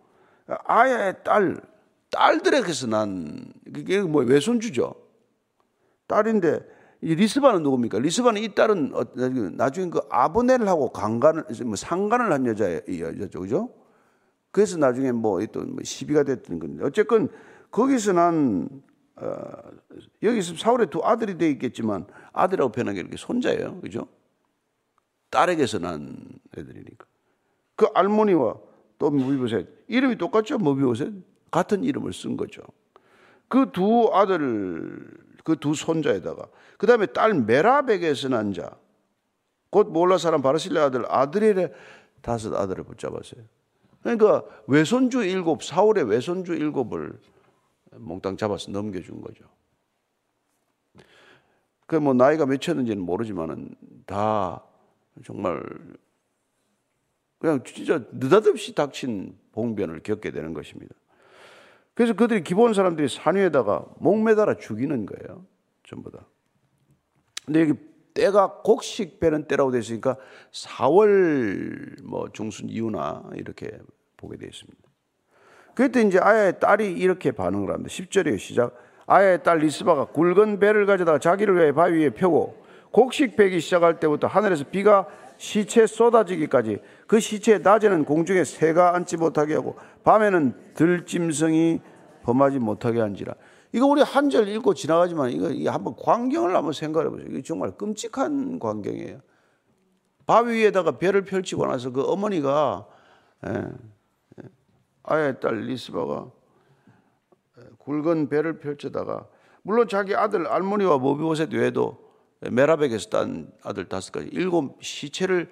아야의 0.47 1.23
딸, 1.23 1.61
딸들에게서 2.09 2.87
난 2.87 3.53
그게 3.73 4.01
뭐 4.01 4.23
외손주죠. 4.23 4.95
딸인데 6.07 6.59
이 7.01 7.15
리스바는 7.15 7.63
누굽니까? 7.63 7.99
리스바는 7.99 8.41
이 8.41 8.53
딸은 8.53 8.91
어, 8.93 9.03
나중에 9.53 9.89
그 9.89 10.01
아브넬하고 10.09 10.91
강간을 10.91 11.45
뭐 11.65 11.75
상간을 11.75 12.31
한 12.31 12.45
여자죠, 12.45 13.39
그죠? 13.39 13.69
그래서 14.51 14.77
나중에 14.77 15.11
뭐또 15.11 15.61
뭐 15.61 15.83
시비가 15.83 16.23
됐던 16.23 16.59
건데 16.59 16.83
어쨌건 16.83 17.29
거기서 17.71 18.13
난 18.13 18.67
어, 19.17 19.51
여기서 20.23 20.55
사울의 20.55 20.89
두 20.89 21.01
아들이 21.03 21.37
돼 21.37 21.49
있겠지만 21.51 22.05
아들이라고 22.33 22.71
표현한 22.71 22.95
게 22.95 23.01
이렇게 23.01 23.17
손자예요, 23.17 23.81
그죠? 23.81 24.07
딸에게서 25.29 25.79
난 25.79 26.17
애들이니까. 26.57 27.05
그 27.75 27.87
알모니와 27.93 28.55
또 28.97 29.09
무비보셋. 29.09 29.67
이름이 29.87 30.17
똑같죠, 30.17 30.57
무비보셋? 30.57 31.13
같은 31.51 31.83
이름을 31.83 32.13
쓴 32.13 32.37
거죠. 32.37 32.61
그 33.47 33.71
두 33.71 34.09
아들 34.13 35.07
그 35.43 35.55
두 35.55 35.73
손자에다가. 35.73 36.47
그 36.77 36.87
다음에 36.87 37.05
딸 37.07 37.33
메라백에서 37.33 38.29
난 38.29 38.53
자, 38.53 38.71
곧 39.69 39.87
몰라 39.89 40.17
사람 40.17 40.41
바르실레 40.41 40.79
아들 40.79 41.05
아들이래 41.11 41.71
다섯 42.21 42.53
아들을 42.53 42.83
붙잡았어요. 42.83 43.43
그러니까 44.03 44.43
외손주 44.67 45.23
일곱, 45.23 45.63
사울의 45.63 46.05
외손주 46.05 46.53
일곱을 46.53 47.19
몽땅 47.97 48.37
잡아서 48.37 48.71
넘겨준 48.71 49.21
거죠. 49.21 49.45
그 51.91 51.97
뭐 51.97 52.13
나이가 52.13 52.45
몇이었는지는 52.45 53.01
모르지만은 53.01 53.75
다 54.05 54.63
정말 55.25 55.61
그냥 57.37 57.63
진짜 57.65 58.01
느닷없이 58.13 58.73
닥친 58.75 59.37
봉변을 59.51 60.01
겪게 60.03 60.31
되는 60.31 60.53
것입니다. 60.53 60.95
그래서 61.93 62.13
그들이 62.13 62.43
기본 62.43 62.73
사람들이 62.73 63.09
산 63.09 63.35
위에다가 63.35 63.85
목매달아 63.97 64.55
죽이는 64.55 65.05
거예요. 65.05 65.45
전부 65.83 66.09
다. 66.11 66.25
근데 67.45 67.61
여기 67.61 67.73
때가 68.13 68.61
곡식 68.61 69.19
배는 69.19 69.47
때라고 69.49 69.71
되어 69.71 69.81
있으니까 69.81 70.15
4월 70.51 72.01
뭐 72.03 72.31
중순 72.31 72.69
이후나 72.69 73.29
이렇게 73.35 73.77
보게 74.15 74.37
되어 74.37 74.47
있습니다. 74.47 74.90
그때 75.81 76.03
이제 76.03 76.19
아야의 76.19 76.59
딸이 76.59 76.91
이렇게 76.91 77.31
반응을 77.31 77.73
합니다. 77.73 77.89
10절에 77.89 78.37
시작. 78.37 78.75
아야의 79.07 79.41
딸 79.41 79.57
리스바가 79.57 80.05
굵은 80.05 80.59
배를 80.59 80.85
가져다가 80.85 81.17
자기를 81.17 81.57
위해 81.57 81.71
바위 81.71 81.97
위에 82.03 82.11
펴고 82.11 82.55
곡식 82.91 83.35
배기 83.35 83.59
시작할 83.59 83.99
때부터 83.99 84.27
하늘에서 84.27 84.63
비가 84.69 85.07
시체 85.37 85.87
쏟아지기까지 85.87 86.77
그 87.07 87.19
시체 87.19 87.57
낮에는 87.57 88.05
공중에 88.05 88.43
새가 88.43 88.95
앉지 88.95 89.17
못하게 89.17 89.55
하고 89.55 89.75
밤에는 90.03 90.53
들짐승이 90.75 91.81
범하지 92.21 92.59
못하게 92.59 92.99
한지라. 92.99 93.33
이거 93.73 93.87
우리 93.87 94.03
한 94.03 94.29
절 94.29 94.49
읽고 94.49 94.75
지나가지만 94.75 95.31
이거 95.31 95.71
한번 95.71 95.95
광경을 95.99 96.55
한번 96.55 96.73
생각해 96.73 97.09
보세요. 97.09 97.25
이게 97.27 97.41
정말 97.41 97.71
끔찍한 97.71 98.59
광경이에요. 98.59 99.19
바위 100.27 100.57
위에다가 100.57 100.99
배를 100.99 101.23
펼치고 101.23 101.65
나서 101.65 101.89
그 101.89 102.03
어머니가 102.03 102.85
예, 103.47 103.51
예, 103.51 103.63
아예 105.03 105.39
딸 105.39 105.61
리스바가 105.61 106.31
예, 107.59 107.63
굵은 107.79 108.29
배를 108.29 108.59
펼쳐다가 108.59 109.27
물론 109.63 109.87
자기 109.87 110.15
아들 110.15 110.47
알모니와 110.47 110.97
모비오셋 110.97 111.53
외에도 111.53 112.11
메라백에서 112.39 113.09
딴 113.09 113.51
아들 113.63 113.87
다섯 113.87 114.11
가지 114.11 114.27
일곱 114.29 114.83
시체를 114.83 115.49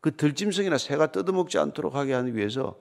그 0.00 0.14
들짐승이나 0.16 0.78
새가 0.78 1.08
뜯어먹지 1.08 1.58
않도록 1.58 1.94
하게 1.94 2.12
하기 2.14 2.36
위해서 2.36 2.78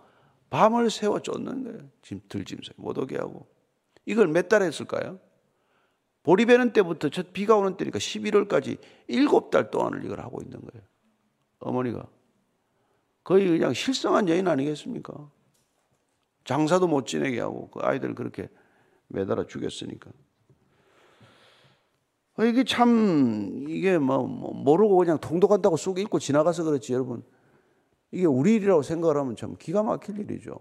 밤을 0.49 0.89
새워 0.91 1.19
쫓는 1.19 1.63
거예요. 1.63 1.79
지금 2.01 2.21
들짐승 2.29 2.73
못 2.77 2.97
오게 2.97 3.17
하고 3.17 3.47
이걸 4.05 4.27
몇 4.27 4.47
달 4.49 4.61
했을까요? 4.61 5.19
보리 6.23 6.45
베는 6.45 6.73
때부터 6.73 7.09
첫 7.09 7.33
비가 7.33 7.55
오는 7.55 7.77
때니까 7.77 7.99
11월까지 7.99 8.77
일곱 9.07 9.49
달 9.49 9.71
동안을 9.71 10.05
이걸 10.05 10.19
하고 10.19 10.41
있는 10.41 10.59
거예요. 10.59 10.85
어머니가 11.59 12.07
거의 13.23 13.47
그냥 13.47 13.73
실성한 13.73 14.29
여인 14.29 14.47
아니겠습니까? 14.47 15.29
장사도 16.47 16.87
못 16.87 17.05
지내게 17.05 17.41
하고 17.41 17.69
그 17.69 17.81
아이들 17.83 18.15
그렇게 18.15 18.47
매달아 19.09 19.47
죽였으니까. 19.47 20.09
어, 22.37 22.45
이게 22.45 22.63
참 22.63 23.65
이게 23.67 23.97
뭐, 23.97 24.25
뭐 24.25 24.53
모르고 24.53 24.95
그냥 24.95 25.17
통독한다고 25.19 25.75
쑥 25.75 25.99
읽고 25.99 26.19
지나가서 26.19 26.63
그렇지 26.63 26.93
여러분 26.93 27.21
이게 28.11 28.25
우리 28.25 28.55
일이라고 28.55 28.81
생각을 28.81 29.17
하면 29.17 29.35
참 29.35 29.55
기가 29.59 29.83
막힐 29.83 30.19
일이죠. 30.19 30.57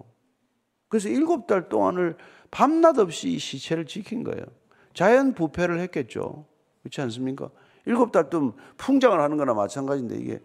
그래서 0.89 1.09
일곱 1.09 1.47
달 1.47 1.69
동안을 1.69 2.17
밤낮 2.51 2.99
없이 2.99 3.29
이 3.31 3.39
시체를 3.39 3.87
지킨 3.87 4.25
거예요. 4.25 4.45
자연 4.93 5.35
부패를 5.35 5.79
했겠죠. 5.79 6.47
그렇지 6.83 7.01
않습니까? 7.03 7.49
일곱 7.85 8.11
달 8.11 8.29
동안 8.29 8.55
풍장을 8.77 9.21
하는 9.21 9.37
거나 9.37 9.55
마찬가지인데 9.55 10.17
이게 10.17 10.41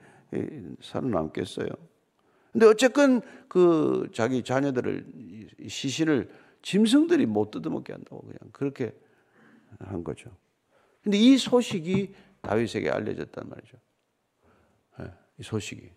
살아남겠어요. 0.84 1.70
근데 2.52 2.66
어쨌건 2.66 3.22
그 3.48 4.10
자기 4.14 4.44
자녀들을 4.44 5.06
시신을 5.68 6.30
짐승들이 6.62 7.26
못 7.26 7.52
뜯어먹게 7.52 7.94
한다고 7.94 8.22
그냥 8.22 8.38
그렇게 8.52 8.94
한 9.80 10.04
거죠. 10.04 10.30
근데 11.04 11.18
이 11.18 11.38
소식이 11.38 12.14
다윗에게 12.42 12.90
알려졌단 12.90 13.50
말이죠. 13.50 13.78
네, 15.00 15.06
이 15.40 15.44
소식이. 15.44 15.90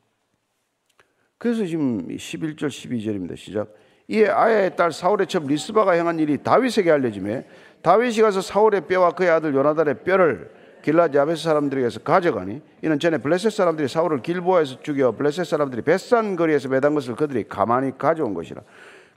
그래서 1.39 1.67
지금 1.67 2.09
11절 2.09 2.69
12절입니다. 2.69 3.37
시작. 3.37 3.75
이에 4.09 4.29
아야의 4.29 4.77
딸 4.77 4.93
사울의 4.93 5.27
첩 5.27 5.47
리스바가 5.47 5.93
행한 5.93 6.19
일이 6.19 6.43
다윗에게 6.43 6.91
알려짐에 6.91 7.47
다윗이 7.83 8.21
가서 8.21 8.41
사울의 8.41 8.87
뼈와 8.87 9.13
그의 9.13 9.31
아들 9.31 9.55
요나단의 9.55 10.05
뼈를 10.05 10.51
길라디 10.85 11.19
아베스 11.19 11.45
사람들에게서 11.45 12.01
가져가니 12.01 12.61
이는 12.83 12.99
전에 12.99 13.17
블레셋 13.17 13.51
사람들이 13.53 13.89
사울을 13.89 14.21
길보아에서 14.21 14.83
죽여 14.83 15.13
블레셋 15.13 15.47
사람들이 15.47 15.81
벳산 15.81 16.37
거리에서 16.37 16.69
매단 16.69 16.95
것을 16.95 17.17
그들이 17.17 17.49
가만히 17.49 17.97
가져온 17.97 18.35
것이라. 18.35 18.61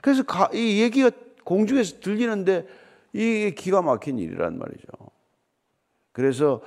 그래서 0.00 0.24
이 0.54 0.80
얘기가 0.80 1.10
공중에서 1.44 2.00
들리는데 2.00 2.66
이게 3.12 3.50
기가 3.50 3.82
막힌 3.82 4.18
일이란 4.18 4.58
말이죠. 4.58 4.86
그래서 6.12 6.62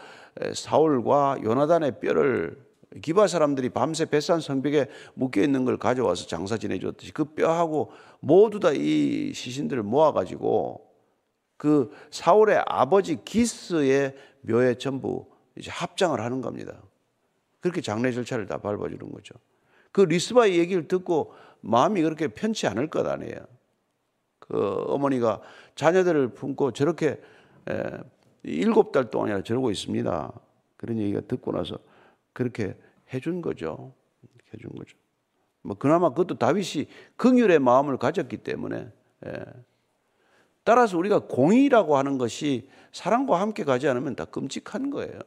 사울과 0.54 1.40
요나단의 1.44 2.00
뼈를 2.00 2.60
기바 3.02 3.26
사람들이 3.26 3.70
밤새 3.70 4.06
벳산 4.06 4.40
성벽에 4.40 4.88
묶여 5.16 5.42
있는 5.42 5.66
걸 5.66 5.78
가져와서 5.78 6.28
장사 6.28 6.58
지내줬듯이 6.58 7.12
그 7.12 7.24
뼈하고 7.24 7.92
모두 8.20 8.60
다 8.60 8.72
이 8.72 9.34
시신들을 9.34 9.82
모아가지고 9.82 10.91
그 11.62 11.96
사울의 12.10 12.64
아버지 12.66 13.24
기스의 13.24 14.16
묘에 14.42 14.80
전부 14.80 15.28
이제 15.56 15.70
합장을 15.70 16.20
하는 16.20 16.42
겁니다. 16.42 16.82
그렇게 17.60 17.82
장례 17.82 18.12
절차를 18.12 18.48
다 18.48 18.58
밟아주는 18.58 19.12
거죠. 19.12 19.36
그 19.92 20.02
리스바의 20.02 20.58
얘기를 20.58 20.88
듣고 20.88 21.36
마음이 21.60 22.02
그렇게 22.02 22.30
편치 22.30 22.66
않을 22.66 22.90
것 22.90 23.06
아니에요. 23.06 23.38
그 24.40 24.58
어머니가 24.88 25.40
자녀들을 25.76 26.30
품고 26.30 26.72
저렇게 26.72 27.22
일곱 28.42 28.92
달 28.92 29.12
동안이나 29.12 29.44
저러고 29.44 29.70
있습니다. 29.70 30.34
그런 30.78 30.98
얘기가 30.98 31.22
듣고 31.28 31.52
나서 31.52 31.78
그렇게 32.34 32.76
해준 33.14 33.44
거죠. 33.44 33.94
해준 34.52 34.72
거죠. 34.72 34.98
뭐 35.62 35.78
그나마 35.78 36.10
그것도 36.10 36.40
다윗이 36.40 36.88
긍휼의 37.18 37.60
마음을 37.60 37.98
가졌기 37.98 38.38
때문에 38.38 38.92
예. 39.28 39.44
따라서 40.64 40.98
우리가 40.98 41.20
공의라고 41.28 41.98
하는 41.98 42.18
것이 42.18 42.70
사랑과 42.92 43.40
함께 43.40 43.64
가지 43.64 43.88
않으면 43.88 44.16
다 44.16 44.26
끔찍한 44.26 44.90
거예요. 44.90 45.20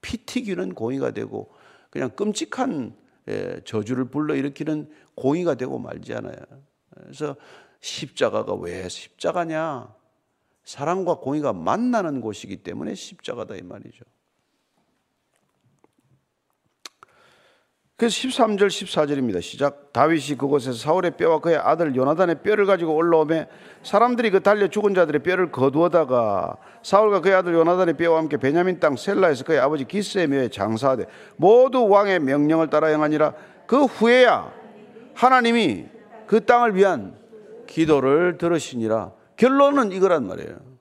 피 0.00 0.18
튀기는 0.18 0.74
공의가 0.74 1.10
되고 1.10 1.52
그냥 1.90 2.10
끔찍한 2.10 2.96
예, 3.28 3.60
저주를 3.64 4.06
불러 4.06 4.34
일으키는 4.34 4.90
공의가 5.14 5.54
되고 5.54 5.78
말지 5.78 6.14
않아요. 6.14 6.36
그래서 6.90 7.36
십자가가 7.80 8.54
왜 8.54 8.88
십자가냐? 8.88 9.94
사랑과 10.64 11.16
공의가 11.16 11.52
만나는 11.52 12.20
곳이기 12.20 12.62
때문에 12.62 12.94
십자가다 12.94 13.56
이 13.56 13.62
말이죠. 13.62 14.04
그래서 17.96 18.16
13절 18.16 18.66
14절입니다. 18.66 19.40
시작. 19.40 19.92
다윗이 19.92 20.36
그곳에서 20.38 20.76
사울의 20.76 21.12
뼈와 21.16 21.40
그의 21.40 21.56
아들 21.56 21.94
요나단의 21.94 22.42
뼈를 22.42 22.66
가지고 22.66 22.96
올라오매 22.96 23.46
사람들이 23.82 24.30
그 24.30 24.40
달려 24.40 24.66
죽은 24.66 24.94
자들의 24.94 25.22
뼈를 25.22 25.52
거두어다가 25.52 26.56
사울과 26.82 27.20
그의 27.20 27.34
아들 27.34 27.54
요나단의 27.54 27.96
뼈와 27.96 28.18
함께 28.18 28.38
베냐민 28.38 28.80
땅 28.80 28.96
셀라에서 28.96 29.44
그의 29.44 29.60
아버지 29.60 29.84
기스의 29.84 30.26
묘에 30.26 30.48
장사하되 30.48 31.06
모두 31.36 31.86
왕의 31.86 32.20
명령을 32.20 32.70
따라 32.70 32.88
행하니라 32.88 33.34
그 33.66 33.84
후에야 33.84 34.52
하나님이 35.14 35.86
그 36.26 36.44
땅을 36.44 36.74
위한 36.74 37.14
기도를 37.66 38.38
들으시니라 38.38 39.12
결론은 39.36 39.92
이거란 39.92 40.26
말이에요. 40.26 40.72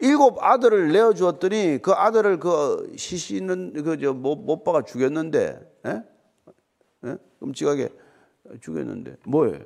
일곱 0.00 0.42
아들을 0.42 0.92
내어 0.92 1.14
주었더니 1.14 1.78
그 1.80 1.92
아들을 1.92 2.40
그 2.40 2.92
시시는 2.96 3.84
그저 3.84 4.12
못 4.12 4.64
박아 4.64 4.82
죽였는데, 4.82 5.60
예? 5.86 6.02
예? 7.04 7.16
끔찍하게 7.40 7.88
죽였는데 8.60 9.16
뭐예요? 9.26 9.64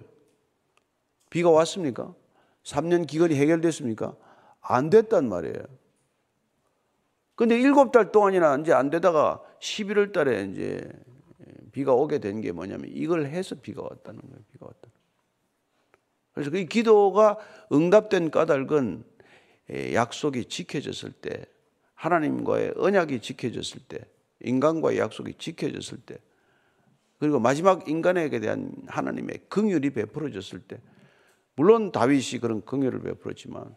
비가 1.30 1.50
왔습니까? 1.50 2.14
3년 2.62 3.06
기간이 3.06 3.34
해결됐습니까? 3.34 4.16
안 4.60 4.90
됐단 4.90 5.28
말이에요. 5.28 5.64
근데 7.34 7.58
일곱 7.60 7.92
달 7.92 8.10
동안이나 8.12 8.56
이제 8.56 8.72
안 8.72 8.90
되다가 8.90 9.42
11월 9.60 10.12
달에 10.12 10.44
이제 10.44 10.90
비가 11.72 11.92
오게 11.92 12.18
된 12.18 12.40
게 12.40 12.52
뭐냐면 12.52 12.90
이걸 12.90 13.26
해서 13.26 13.54
비가 13.54 13.82
왔다는 13.82 14.20
거예요. 14.22 14.38
비가 14.50 14.66
왔다. 14.66 14.88
그래서 16.32 16.50
그 16.50 16.64
기도가 16.64 17.38
응답된 17.72 18.30
까닭은 18.30 19.04
약속이 19.92 20.46
지켜졌을 20.46 21.12
때, 21.12 21.44
하나님과의 21.94 22.74
언약이 22.76 23.20
지켜졌을 23.20 23.80
때, 23.88 23.98
인간과의 24.40 24.98
약속이 24.98 25.34
지켜졌을 25.38 25.98
때, 25.98 26.18
그리고 27.18 27.38
마지막 27.40 27.88
인간에게 27.88 28.40
대한 28.40 28.72
하나님의 28.86 29.40
긍휼이 29.48 29.90
베풀어졌을 29.90 30.60
때, 30.60 30.80
물론 31.54 31.92
다윗이 31.92 32.40
그런 32.40 32.64
긍휼을 32.64 33.00
베풀었지만, 33.00 33.74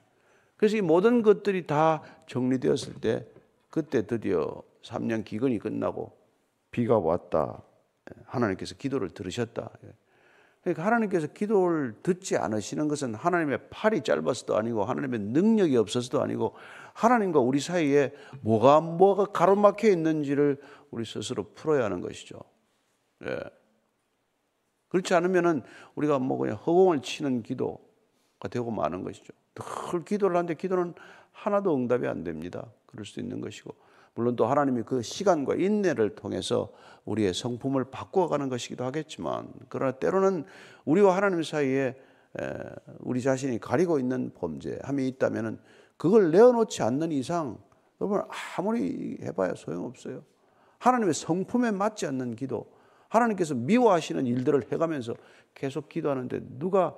그래서 0.57 0.75
이 0.75 0.81
모든 0.81 1.21
것들이 1.21 1.65
다 1.65 2.03
정리되었을 2.27 2.95
때, 2.95 3.25
그때 3.69 4.05
드디어 4.05 4.61
3년 4.83 5.23
기근이 5.23 5.59
끝나고 5.59 6.17
비가 6.71 6.97
왔다. 6.97 7.63
하나님께서 8.25 8.75
기도를 8.75 9.09
들으셨다. 9.09 9.71
그러니까 10.61 10.85
하나님께서 10.85 11.27
기도를 11.27 11.95
듣지 12.03 12.35
않으시는 12.37 12.87
것은 12.87 13.15
하나님의 13.15 13.69
팔이 13.69 14.01
짧아서도 14.01 14.57
아니고 14.57 14.83
하나님의 14.83 15.19
능력이 15.19 15.77
없어서도 15.77 16.21
아니고 16.21 16.55
하나님과 16.93 17.39
우리 17.39 17.59
사이에 17.59 18.13
뭐가 18.41 18.81
뭐가 18.81 19.25
가로막혀 19.27 19.87
있는지를 19.87 20.59
우리 20.91 21.05
스스로 21.05 21.53
풀어야 21.53 21.85
하는 21.85 22.01
것이죠. 22.01 22.39
예. 23.25 23.39
그렇지 24.89 25.13
않으면은 25.13 25.61
우리가 25.95 26.19
뭐 26.19 26.37
그냥 26.37 26.55
허공을 26.57 27.01
치는 27.01 27.43
기도가 27.43 28.47
되고 28.49 28.69
마는 28.69 29.03
것이죠. 29.03 29.33
늘 29.53 30.03
기도를 30.03 30.35
하는데 30.35 30.53
기도는 30.55 30.93
하나도 31.31 31.75
응답이 31.75 32.07
안 32.07 32.23
됩니다. 32.23 32.69
그럴 32.85 33.05
수 33.05 33.19
있는 33.19 33.39
것이고 33.39 33.73
물론 34.19 34.35
또 34.35 34.47
하나님이 34.47 34.83
그 34.83 35.01
시간과 35.01 35.55
인내를 35.55 36.13
통해서 36.15 36.73
우리의 37.05 37.33
성품을 37.33 37.85
바꿔가는 37.85 38.49
것이기도 38.49 38.83
하겠지만 38.83 39.47
그러나 39.69 39.93
때로는 39.93 40.43
우리와 40.83 41.15
하나님 41.15 41.41
사이에 41.41 41.95
우리 42.99 43.21
자신이 43.21 43.59
가리고 43.59 43.97
있는 43.97 44.33
범죄함이 44.35 45.07
있다면 45.07 45.61
그걸 45.95 46.31
내어놓지 46.31 46.83
않는 46.83 47.13
이상 47.13 47.59
여러분 48.01 48.21
아무리 48.57 49.17
해봐야 49.21 49.53
소용없어요. 49.55 50.21
하나님의 50.79 51.13
성품에 51.13 51.71
맞지 51.71 52.05
않는 52.07 52.35
기도, 52.35 52.69
하나님께서 53.07 53.55
미워하시는 53.55 54.27
일들을 54.27 54.69
해가면서 54.69 55.15
계속 55.53 55.87
기도하는데 55.87 56.41
누가 56.59 56.93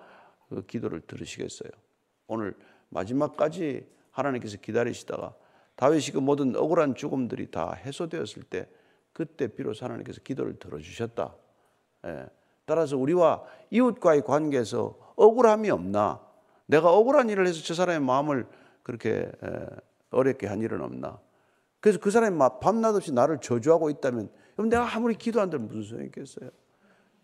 그 0.49 0.65
기도를 0.65 1.01
들으시겠어요? 1.01 1.69
오늘 2.25 2.55
마지막까지 2.89 3.85
하나님께서 4.09 4.57
기다리시다가 4.57 5.35
다윗이 5.81 6.11
그 6.13 6.19
모든 6.19 6.55
억울한 6.55 6.93
죽음들이 6.93 7.49
다 7.49 7.73
해소되었을 7.73 8.43
때 8.43 8.69
그때 9.13 9.47
비로소 9.47 9.83
하나님께서 9.85 10.21
기도를 10.21 10.59
들어주셨다. 10.59 11.35
예. 12.05 12.25
따라서 12.65 12.97
우리와 12.97 13.43
이웃과의 13.71 14.21
관계에서 14.21 15.13
억울함이 15.15 15.71
없나? 15.71 16.23
내가 16.67 16.93
억울한 16.93 17.29
일을 17.31 17.47
해서 17.47 17.63
저 17.63 17.73
사람의 17.73 17.99
마음을 18.05 18.45
그렇게 18.83 19.31
예, 19.43 19.65
어렵게 20.11 20.45
한 20.45 20.61
일은 20.61 20.81
없나? 20.81 21.19
그래서 21.79 21.97
그 21.99 22.11
사람이 22.11 22.37
밤낮 22.61 22.95
없이 22.95 23.11
나를 23.11 23.39
저주하고 23.39 23.89
있다면 23.89 24.29
그럼 24.55 24.69
내가 24.69 24.95
아무리 24.95 25.15
기도한들 25.15 25.57
무슨 25.57 25.81
소용이 25.81 26.05
있겠어요? 26.05 26.51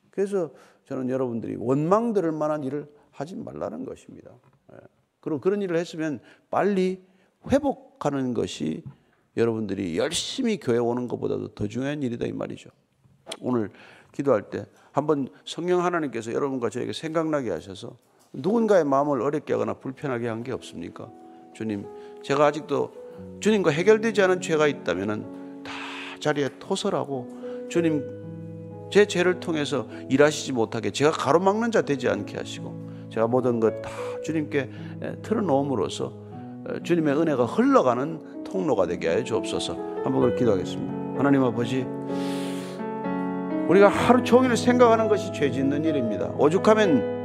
그래서 0.10 0.50
저는 0.86 1.12
여러분들이 1.12 1.58
원망 1.60 2.14
들을 2.14 2.32
만한 2.32 2.64
일을 2.64 2.92
하지 3.12 3.36
말라는 3.36 3.86
것입니다. 3.86 4.32
예. 4.74 4.78
그리고 5.20 5.42
그런 5.42 5.62
일을 5.62 5.78
했으면 5.78 6.22
빨리 6.50 7.06
회복하는 7.52 8.34
것이 8.34 8.84
여러분들이 9.36 9.98
열심히 9.98 10.58
교회 10.60 10.78
오는 10.78 11.08
것보다도 11.08 11.50
더 11.50 11.68
중요한 11.68 12.02
일이다 12.02 12.26
이 12.26 12.32
말이죠. 12.32 12.70
오늘 13.42 13.70
기도할 14.12 14.50
때 14.50 14.66
한번 14.92 15.28
성령 15.46 15.84
하나님께서 15.86 16.34
여러분과 16.34 16.70
저에게 16.70 16.94
생각나게 16.94 17.52
하셔서 17.52 17.98
누군가의 18.34 18.84
마음을 18.86 19.22
어렵게 19.22 19.54
하거나 19.54 19.74
불편하게 19.76 20.28
한 20.28 20.44
게 20.44 20.52
없습니까? 20.52 21.10
주님, 21.54 21.86
제가 22.24 22.46
아직도 22.48 22.92
주님과 23.40 23.72
해결되지 23.72 24.22
않은 24.24 24.42
죄가 24.42 24.68
있다면은 24.68 25.64
다 25.64 25.72
자리에 26.20 26.50
토설하고 26.60 27.68
주님 27.70 28.90
제 28.92 29.06
죄를 29.06 29.40
통해서 29.40 29.88
일하시지 30.10 30.54
못하게 30.54 30.92
제가 30.92 31.12
가로막는 31.12 31.72
자 31.72 31.82
되지 31.82 32.08
않게 32.10 32.38
하시고 32.38 33.10
제가 33.12 33.28
모든 33.28 33.60
것 33.60 33.82
다 33.82 33.90
주님께 34.24 34.70
틀어놓음으로써 35.24 36.27
주님의 36.84 37.16
은혜가 37.16 37.46
흘러가는 37.46 38.44
통로가 38.44 38.88
되게 38.88 39.08
하여 39.10 39.24
주옵소서. 39.24 39.74
한번 40.04 40.14
그걸 40.14 40.36
기도하겠습니다. 40.36 41.18
하나님 41.18 41.44
아버지, 41.44 41.86
우리가 43.68 43.88
하루 43.88 44.24
종일 44.24 44.56
생각하는 44.56 45.08
것이 45.08 45.32
죄 45.34 45.52
짓는 45.52 45.84
일입니다. 45.84 46.30
오죽하면 46.38 47.18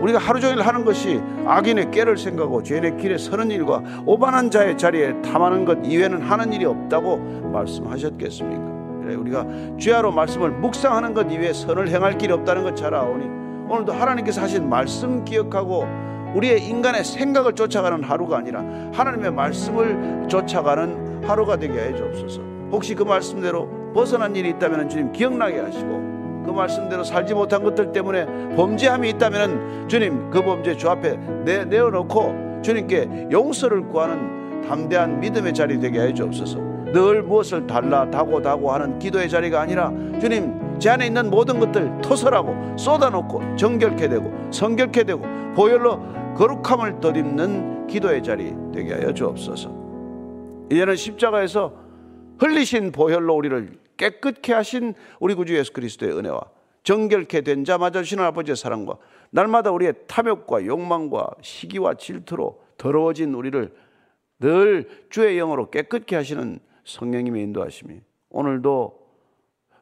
우리가 0.00 0.18
하루 0.18 0.40
종일 0.40 0.60
하는 0.60 0.84
것이 0.84 1.20
악인의 1.46 1.90
깨를 1.90 2.16
생각하고 2.16 2.62
죄인의 2.62 2.96
길에 2.96 3.18
서는 3.18 3.50
일과 3.50 3.82
오반한 4.06 4.50
자의 4.50 4.78
자리에 4.78 5.20
탐하는 5.22 5.64
것 5.64 5.78
이외에는 5.84 6.22
하는 6.22 6.52
일이 6.52 6.64
없다고 6.64 7.16
말씀하셨겠습니까? 7.52 8.70
우리가 9.18 9.46
죄하로 9.78 10.12
말씀을 10.12 10.50
묵상하는 10.50 11.12
것 11.14 11.30
이외에 11.30 11.52
선을 11.52 11.88
행할 11.88 12.16
길이 12.16 12.32
없다는 12.32 12.62
것 12.62 12.76
잘 12.76 12.94
아오니 12.94 13.24
오늘도 13.68 13.92
하나님께서 13.92 14.40
하신 14.40 14.68
말씀 14.68 15.24
기억하고 15.24 15.86
우리의 16.34 16.64
인간의 16.64 17.04
생각을 17.04 17.54
쫓아가는 17.54 18.02
하루가 18.02 18.38
아니라 18.38 18.60
하나님의 18.92 19.32
말씀을 19.32 20.26
쫓아가는 20.28 21.24
하루가 21.24 21.56
되게 21.56 21.78
해 21.78 21.94
주옵소서. 21.94 22.40
혹시 22.70 22.94
그 22.94 23.02
말씀대로 23.02 23.68
벗어난 23.94 24.34
일이 24.36 24.50
있다면 24.50 24.88
주님 24.88 25.12
기억나게 25.12 25.58
하시고 25.58 26.10
그 26.46 26.50
말씀대로 26.50 27.04
살지 27.04 27.34
못한 27.34 27.62
것들 27.62 27.92
때문에 27.92 28.54
범죄함이 28.56 29.08
있다면 29.10 29.88
주님 29.88 30.30
그 30.30 30.42
범죄 30.42 30.76
주 30.76 30.88
앞에 30.88 31.16
내, 31.44 31.64
내어놓고 31.64 32.60
주님께 32.62 33.28
용서를 33.30 33.88
구하는 33.88 34.62
담대한 34.66 35.20
믿음의 35.20 35.54
자리 35.54 35.78
되게 35.78 36.00
해 36.00 36.14
주옵소서. 36.14 36.58
늘 36.92 37.22
무엇을 37.22 37.66
달라 37.66 38.10
다고 38.10 38.42
다고 38.42 38.72
하는 38.72 38.98
기도의 38.98 39.28
자리가 39.28 39.60
아니라 39.60 39.92
주님 40.20 40.69
제 40.80 40.88
안에 40.88 41.06
있는 41.06 41.28
모든 41.28 41.60
것들 41.60 42.00
토설하고 42.00 42.78
쏟아놓고 42.78 43.56
정결케 43.56 44.08
되고 44.08 44.32
성결케 44.50 45.04
되고 45.04 45.20
보혈로 45.54 46.34
거룩함을 46.34 47.00
덧입는 47.00 47.86
기도의 47.86 48.22
자리 48.22 48.54
되게 48.72 48.94
하여 48.94 49.12
주옵소서. 49.12 50.68
이제는 50.72 50.96
십자가에서 50.96 51.74
흘리신 52.38 52.92
보혈로 52.92 53.34
우리를 53.34 53.78
깨끗케 53.98 54.54
하신 54.54 54.94
우리 55.18 55.34
구주 55.34 55.54
예수 55.54 55.74
그리스도의 55.74 56.16
은혜와 56.16 56.40
정결케 56.82 57.42
된 57.42 57.64
자마저 57.64 58.02
주신 58.02 58.20
아버지의 58.20 58.56
사랑과 58.56 58.96
날마다 59.30 59.70
우리의 59.72 59.92
탐욕과 60.06 60.64
욕망과 60.64 61.28
시기와 61.42 61.94
질투로 61.94 62.62
더러워진 62.78 63.34
우리를 63.34 63.74
늘 64.38 64.88
주의 65.10 65.36
영으로 65.36 65.68
깨끗케 65.68 66.16
하시는 66.16 66.58
성령님의 66.84 67.42
인도하심이 67.42 68.00
오늘도 68.30 68.99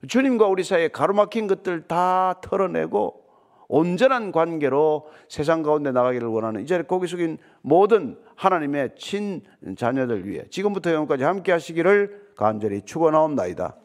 주님과 0.07 0.47
우리 0.47 0.63
사이에 0.63 0.89
가로막힌 0.89 1.47
것들 1.47 1.83
다 1.89 2.41
털어내고 2.43 3.29
온전한 3.69 4.33
관계로 4.33 5.09
세상 5.29 5.63
가운데 5.63 5.93
나가기를 5.93 6.27
원하는 6.29 6.63
이 6.63 6.67
자리에 6.67 6.85
고개 6.85 7.07
숙인 7.07 7.39
모든 7.61 8.17
하나님의 8.37 8.91
친 8.97 9.43
자녀들 9.77 10.27
위해 10.27 10.45
지금부터 10.51 10.93
영까지 10.93 11.25
함께 11.25 11.53
하시기를 11.53 12.29
간절히 12.37 12.83
축원하옵나이다. 12.83 13.77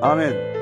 아멘. 0.00 0.57